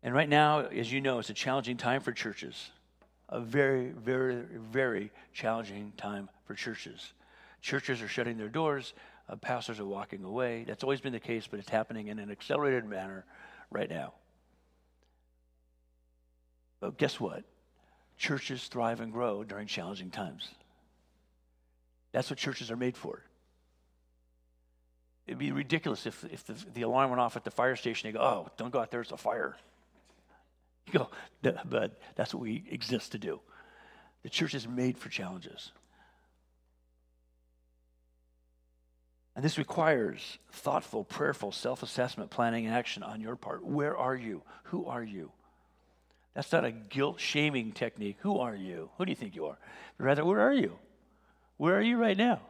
[0.01, 2.69] And right now, as you know, it's a challenging time for churches.
[3.27, 7.11] A very, very, very challenging time for churches.
[7.61, 8.93] Churches are shutting their doors,
[9.27, 10.63] uh, pastors are walking away.
[10.65, 13.25] That's always been the case, but it's happening in an accelerated manner
[13.69, 14.13] right now.
[16.79, 17.43] But guess what?
[18.17, 20.47] Churches thrive and grow during challenging times.
[22.13, 23.21] That's what churches are made for.
[25.29, 28.09] It'd be ridiculous if, if the, the alarm went off at the fire station.
[28.09, 29.55] They go, oh, don't go out there, it's a fire.
[30.87, 31.09] You go,
[31.65, 33.39] but that's what we exist to do.
[34.23, 35.71] The church is made for challenges.
[39.35, 43.63] And this requires thoughtful, prayerful self assessment, planning, and action on your part.
[43.63, 44.41] Where are you?
[44.63, 45.31] Who are you?
[46.33, 48.17] That's not a guilt shaming technique.
[48.21, 48.89] Who are you?
[48.97, 49.59] Who do you think you are?
[49.99, 50.79] Rather, where are you?
[51.57, 52.41] Where are you right now?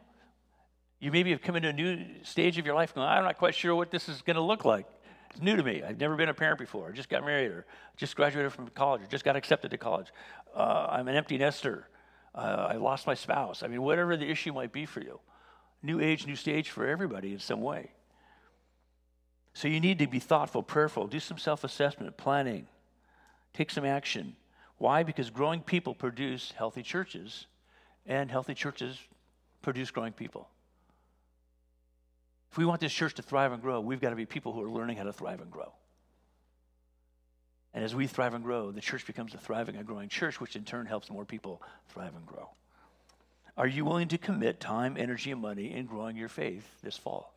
[1.00, 3.56] You maybe have come into a new stage of your life going, I'm not quite
[3.56, 4.86] sure what this is going to look like.
[5.32, 5.84] It's new to me.
[5.84, 6.90] I've never been a parent before.
[6.90, 10.08] I just got married or just graduated from college or just got accepted to college.
[10.56, 11.88] Uh, I'm an empty nester.
[12.34, 13.64] Uh, I lost my spouse.
[13.64, 15.20] I mean, whatever the issue might be for you.
[15.82, 17.92] New age, new stage for everybody in some way.
[19.54, 22.68] So you need to be thoughtful, prayerful, do some self assessment, planning,
[23.54, 24.36] take some action.
[24.78, 25.04] Why?
[25.04, 27.48] Because growing people produce healthy churches,
[28.06, 28.98] and healthy churches
[29.62, 30.50] produce growing people.
[32.52, 34.64] If we want this church to thrive and grow, we've got to be people who
[34.64, 35.72] are learning how to thrive and grow.
[37.74, 40.56] And as we thrive and grow, the church becomes a thriving and growing church, which
[40.56, 42.50] in turn helps more people thrive and grow.
[43.56, 47.34] Are you willing to commit time, energy, and money in growing your faith this fall?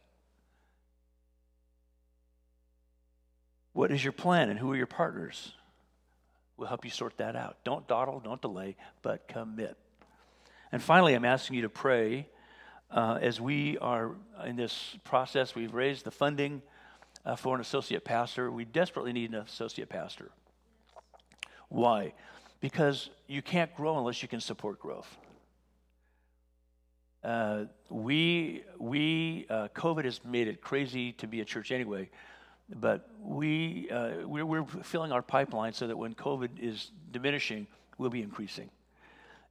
[3.74, 5.52] What is your plan and who are your partners?
[6.56, 7.56] We'll help you sort that out.
[7.64, 9.76] Don't dawdle, don't delay, but commit.
[10.70, 12.28] And finally, I'm asking you to pray
[12.92, 14.12] uh, as we are
[14.46, 15.54] in this process.
[15.54, 16.62] We've raised the funding
[17.24, 18.50] uh, for an associate pastor.
[18.50, 20.30] We desperately need an associate pastor.
[21.68, 22.12] Why?
[22.60, 25.16] Because you can't grow unless you can support growth.
[27.24, 32.10] Uh, we, we uh, COVID has made it crazy to be a church anyway,
[32.74, 38.10] but we, uh, we're, we're filling our pipeline so that when COVID is diminishing, we'll
[38.10, 38.70] be increasing.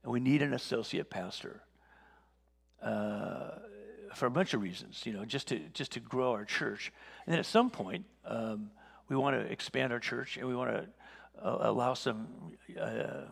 [0.04, 1.62] And we need an associate pastor
[2.82, 3.52] uh,
[4.14, 6.92] for a bunch of reasons, you know, just to, just to grow our church.
[7.26, 8.72] And then at some point, um,
[9.10, 10.88] we want to expand our church and we want to
[11.44, 12.28] uh, allow some,
[12.80, 13.26] uh,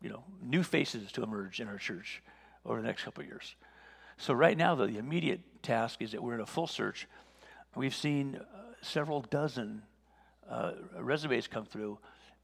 [0.00, 2.22] you know, new faces to emerge in our church
[2.64, 3.54] over the next couple of years.
[4.18, 7.06] So right now, the, the immediate task is that we're in a full search.
[7.74, 9.82] We've seen uh, several dozen
[10.48, 11.98] uh, resumes come through,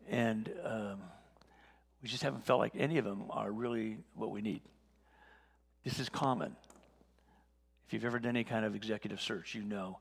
[0.09, 1.01] and um,
[2.03, 4.61] we just haven't felt like any of them are really what we need.
[5.85, 6.55] This is common.
[7.87, 9.99] If you've ever done any kind of executive search, you know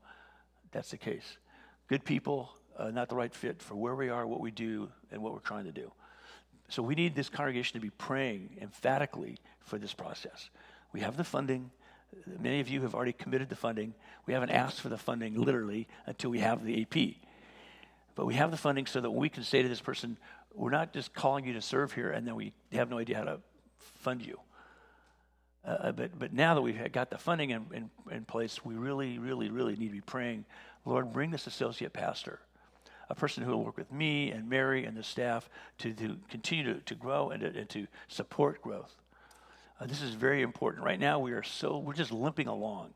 [0.70, 1.36] that's the case.
[1.88, 5.22] Good people, uh, not the right fit for where we are, what we do, and
[5.22, 5.92] what we're trying to do.
[6.68, 10.48] So we need this congregation to be praying emphatically for this process.
[10.92, 11.70] We have the funding.
[12.40, 13.92] Many of you have already committed the funding.
[14.26, 17.16] We haven't asked for the funding literally until we have the AP.
[18.14, 20.16] But we have the funding so that we can say to this person,
[20.54, 23.24] we're not just calling you to serve here and then we have no idea how
[23.24, 23.40] to
[23.76, 24.38] fund you.
[25.64, 29.18] Uh, but, but now that we've got the funding in, in, in place, we really,
[29.18, 30.44] really, really need to be praying,
[30.84, 32.40] Lord, bring this associate pastor,
[33.08, 35.48] a person who will work with me and Mary and the staff
[35.78, 38.94] to, to continue to, to grow and to, and to support growth.
[39.80, 40.84] Uh, this is very important.
[40.84, 42.92] Right now, we are so, we're just limping along.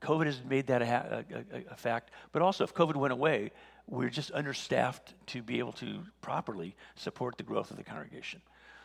[0.00, 2.10] COVID has made that a, a, a, fact.
[2.32, 3.52] But also, if COVID went away,
[3.88, 8.40] we're just understaffed to be able to properly support the growth of the congregation.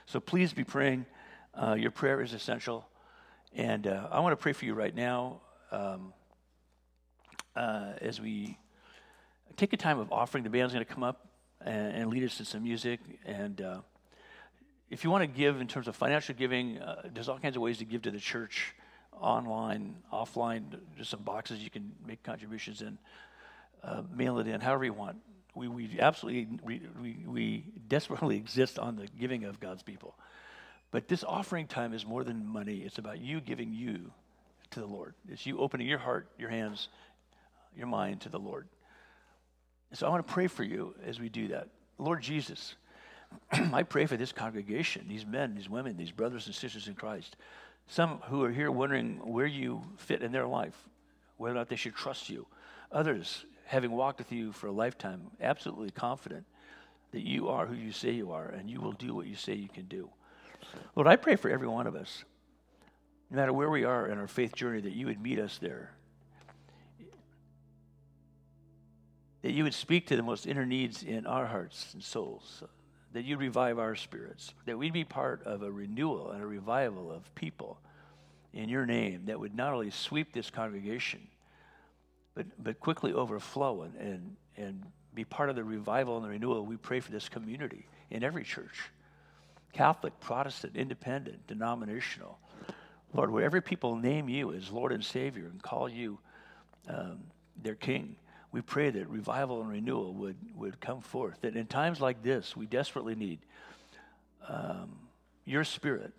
[0.05, 1.07] So please be praying.
[1.55, 2.87] Uh, your prayer is essential.
[3.57, 5.41] And uh, I want to pray for you right now
[5.71, 6.13] um,
[7.55, 8.55] uh, as we
[9.55, 10.43] take a time of offering.
[10.43, 11.27] The band's going to come up
[11.65, 12.99] and, and, lead us in some music.
[13.25, 13.79] And uh,
[14.91, 17.63] if you want to give in terms of financial giving, uh, there's all kinds of
[17.63, 18.75] ways to give to the church
[19.19, 20.65] online, offline.
[20.93, 22.99] There's some boxes you can make contributions in,
[23.83, 25.17] uh, mail it in, however you want.
[25.55, 30.13] We, we absolutely, we, we desperately exist on the giving of God's people.
[30.91, 32.77] But this offering time is more than money.
[32.77, 34.11] It's about you giving you
[34.71, 35.15] to the Lord.
[35.29, 36.87] It's you opening your heart, your hands,
[37.75, 38.67] your mind to the Lord.
[39.93, 41.69] So I want to pray for you as we do that.
[41.97, 42.75] Lord Jesus,
[43.51, 47.35] I pray for this congregation, these men, these women, these brothers and sisters in Christ.
[47.87, 50.75] Some who are here wondering where you fit in their life,
[51.37, 52.45] whether or not they should trust you.
[52.91, 56.45] Others, having walked with you for a lifetime, absolutely confident
[57.11, 59.53] that you are who you say you are and you will do what you say
[59.53, 60.09] you can do.
[60.95, 62.23] Lord, I pray for every one of us,
[63.29, 65.91] no matter where we are in our faith journey, that you would meet us there.
[69.41, 72.63] That you would speak to the most inner needs in our hearts and souls
[73.13, 77.11] that you revive our spirits, that we'd be part of a renewal and a revival
[77.11, 77.79] of people
[78.53, 81.27] in your name that would not only sweep this congregation,
[82.35, 84.83] but, but quickly overflow and, and, and
[85.13, 86.65] be part of the revival and the renewal.
[86.65, 88.91] We pray for this community in every church
[89.77, 92.39] Catholic, Protestant, independent, denominational.
[93.13, 96.17] Lord, wherever people name you as Lord and Savior and call you
[96.89, 97.19] um,
[97.61, 98.15] their King,
[98.51, 101.41] we pray that revival and renewal would, would come forth.
[101.41, 103.37] That in times like this, we desperately need
[104.47, 104.97] um,
[105.45, 106.11] your spirit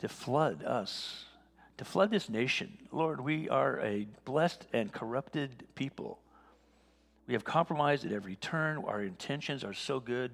[0.00, 1.24] to flood us,
[1.78, 2.76] to flood this nation.
[2.90, 6.18] Lord, we are a blessed and corrupted people.
[7.26, 8.84] We have compromised at every turn.
[8.86, 10.32] Our intentions are so good,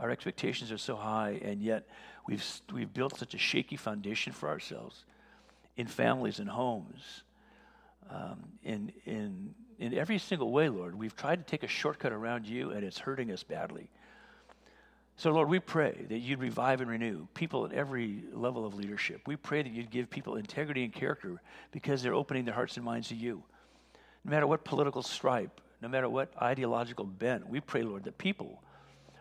[0.00, 1.86] our expectations are so high, and yet
[2.26, 5.04] we've, we've built such a shaky foundation for ourselves.
[5.76, 7.22] in families and homes,
[8.10, 10.94] um, in, in, in every single way, Lord.
[10.94, 13.88] We've tried to take a shortcut around you, and it's hurting us badly.
[15.16, 19.22] So, Lord, we pray that you'd revive and renew people at every level of leadership.
[19.26, 21.40] We pray that you'd give people integrity and character
[21.72, 23.42] because they're opening their hearts and minds to you.
[24.24, 28.62] No matter what political stripe, no matter what ideological bent, we pray, Lord, that people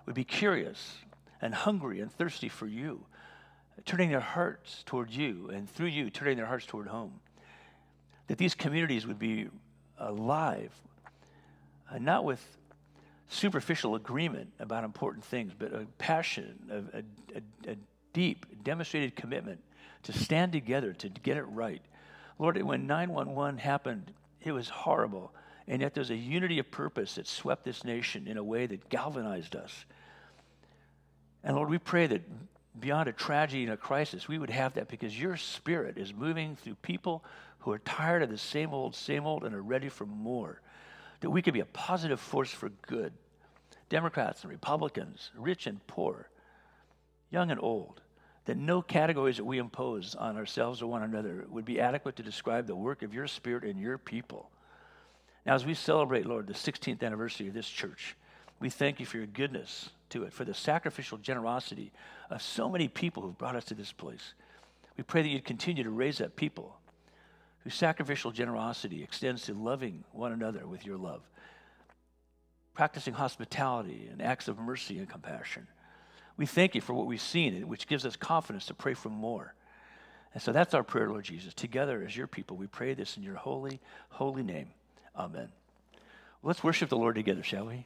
[0.10, 0.96] would be curious
[1.40, 3.06] and hungry and thirsty for you,
[3.86, 7.20] turning their hearts toward you, and through you, turning their hearts toward home.
[8.26, 9.50] That these communities would be
[10.00, 10.74] alive,
[11.92, 12.44] uh, not with
[13.28, 17.04] superficial agreement about important things, but a passion, a, a,
[17.68, 17.76] a, a
[18.12, 19.60] deep, demonstrated commitment
[20.02, 21.84] to stand together to get it right.
[22.40, 25.32] Lord, when 911 happened, it was horrible.
[25.68, 28.90] And yet there's a unity of purpose that swept this nation in a way that
[28.90, 29.86] galvanized us.
[31.44, 32.22] And Lord, we pray that
[32.80, 36.56] beyond a tragedy and a crisis, we would have that because your spirit is moving
[36.56, 37.24] through people
[37.60, 40.62] who are tired of the same old, same old, and are ready for more
[41.22, 43.12] that we could be a positive force for good.
[43.90, 46.30] Democrats and Republicans, rich and poor,
[47.30, 48.02] young and old,
[48.46, 52.24] that no categories that we impose on ourselves or one another would be adequate to
[52.24, 54.50] describe the work of your Spirit and your people.
[55.46, 58.16] Now, as we celebrate, Lord, the 16th anniversary of this church,
[58.60, 61.92] we thank you for your goodness to it, for the sacrificial generosity
[62.30, 64.34] of so many people who've brought us to this place.
[64.98, 66.76] We pray that you'd continue to raise up people
[67.64, 71.22] whose sacrificial generosity extends to loving one another with your love,
[72.74, 75.68] practicing hospitality and acts of mercy and compassion.
[76.38, 79.54] We thank you for what we've seen, which gives us confidence to pray for more.
[80.34, 81.54] And so that's our prayer, Lord Jesus.
[81.54, 84.70] Together as your people, we pray this in your holy, holy name.
[85.16, 85.50] Amen.
[86.44, 87.86] let's worship the Lord together, shall we?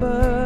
[0.00, 0.39] Name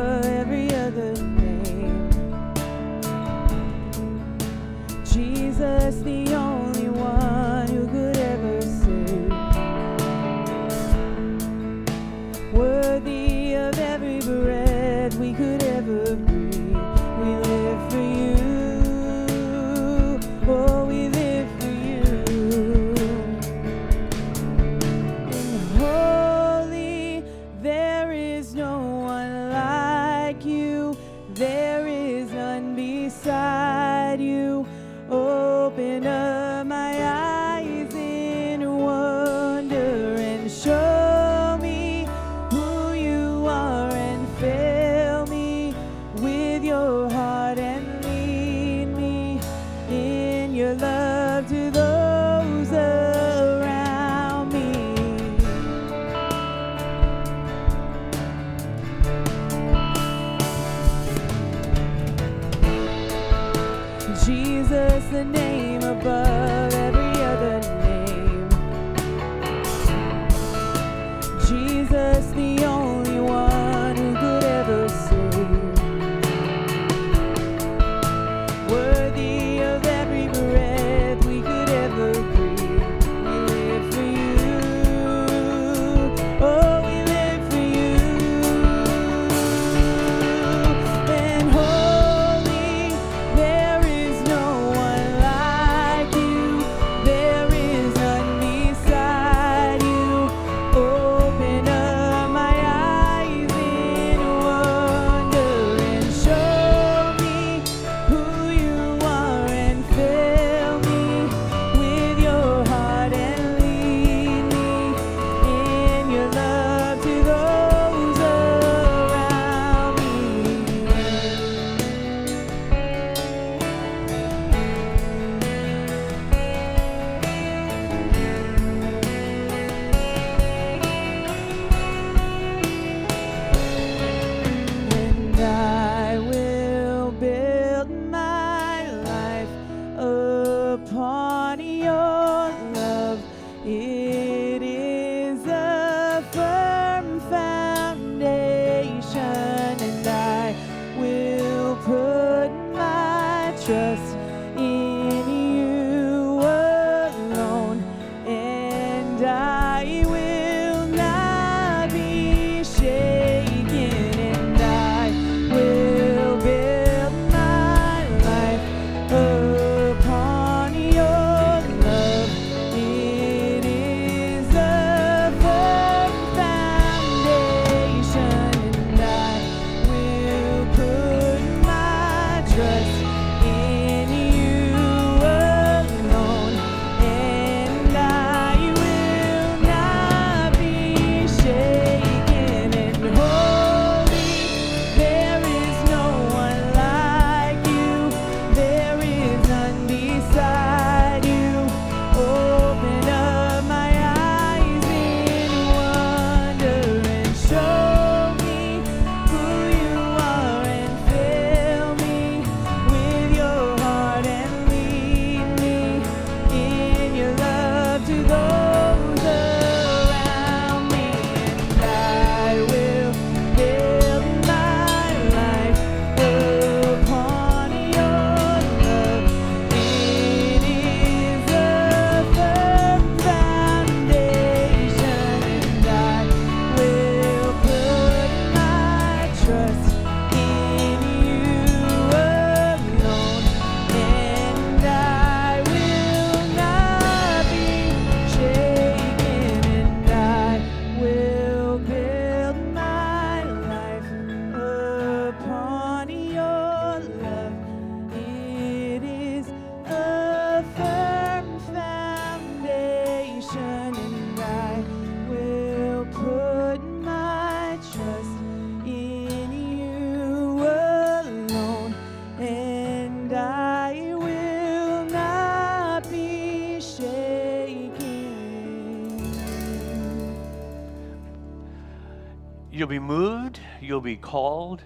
[284.25, 284.83] called,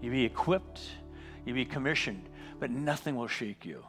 [0.00, 0.80] you'll be equipped,
[1.44, 2.28] you'll be commissioned,
[2.60, 3.84] but nothing will shake you.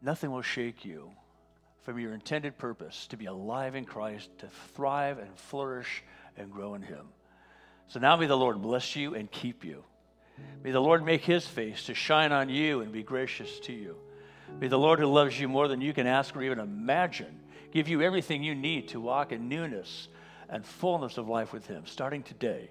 [0.00, 1.10] Nothing will shake you
[1.82, 6.04] from your intended purpose to be alive in Christ, to thrive and flourish
[6.36, 7.08] and grow in Him.
[7.88, 9.82] So now may the Lord bless you and keep you.
[10.62, 13.96] May the Lord make His face to shine on you and be gracious to you.
[14.60, 17.40] May the Lord, who loves you more than you can ask or even imagine,
[17.72, 20.08] give you everything you need to walk in newness
[20.50, 22.70] and fullness of life with Him, starting today,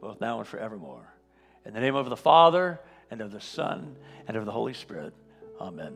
[0.00, 1.06] both now and forevermore.
[1.64, 3.94] In the name of the Father, and of the Son,
[4.26, 5.14] and of the Holy Spirit.
[5.60, 5.94] Amen.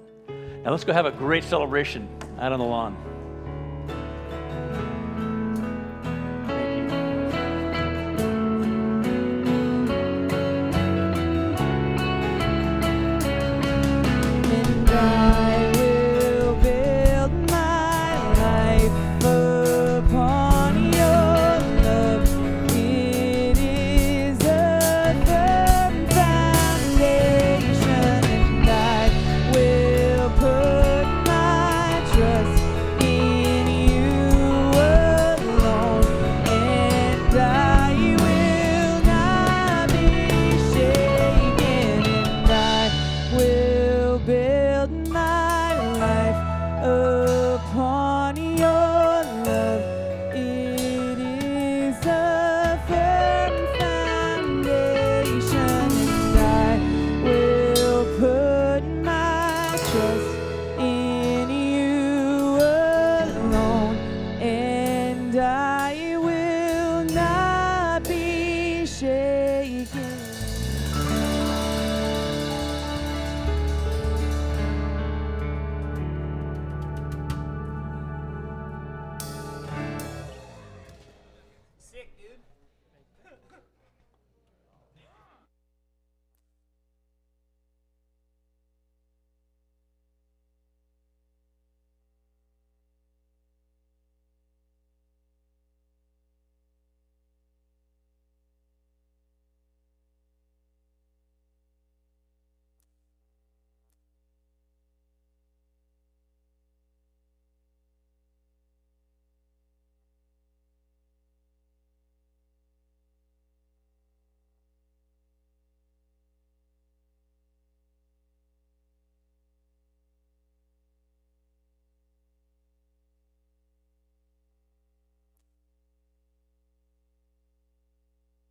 [0.62, 2.09] Now let's go have a great celebration
[2.39, 3.18] out on the lawn.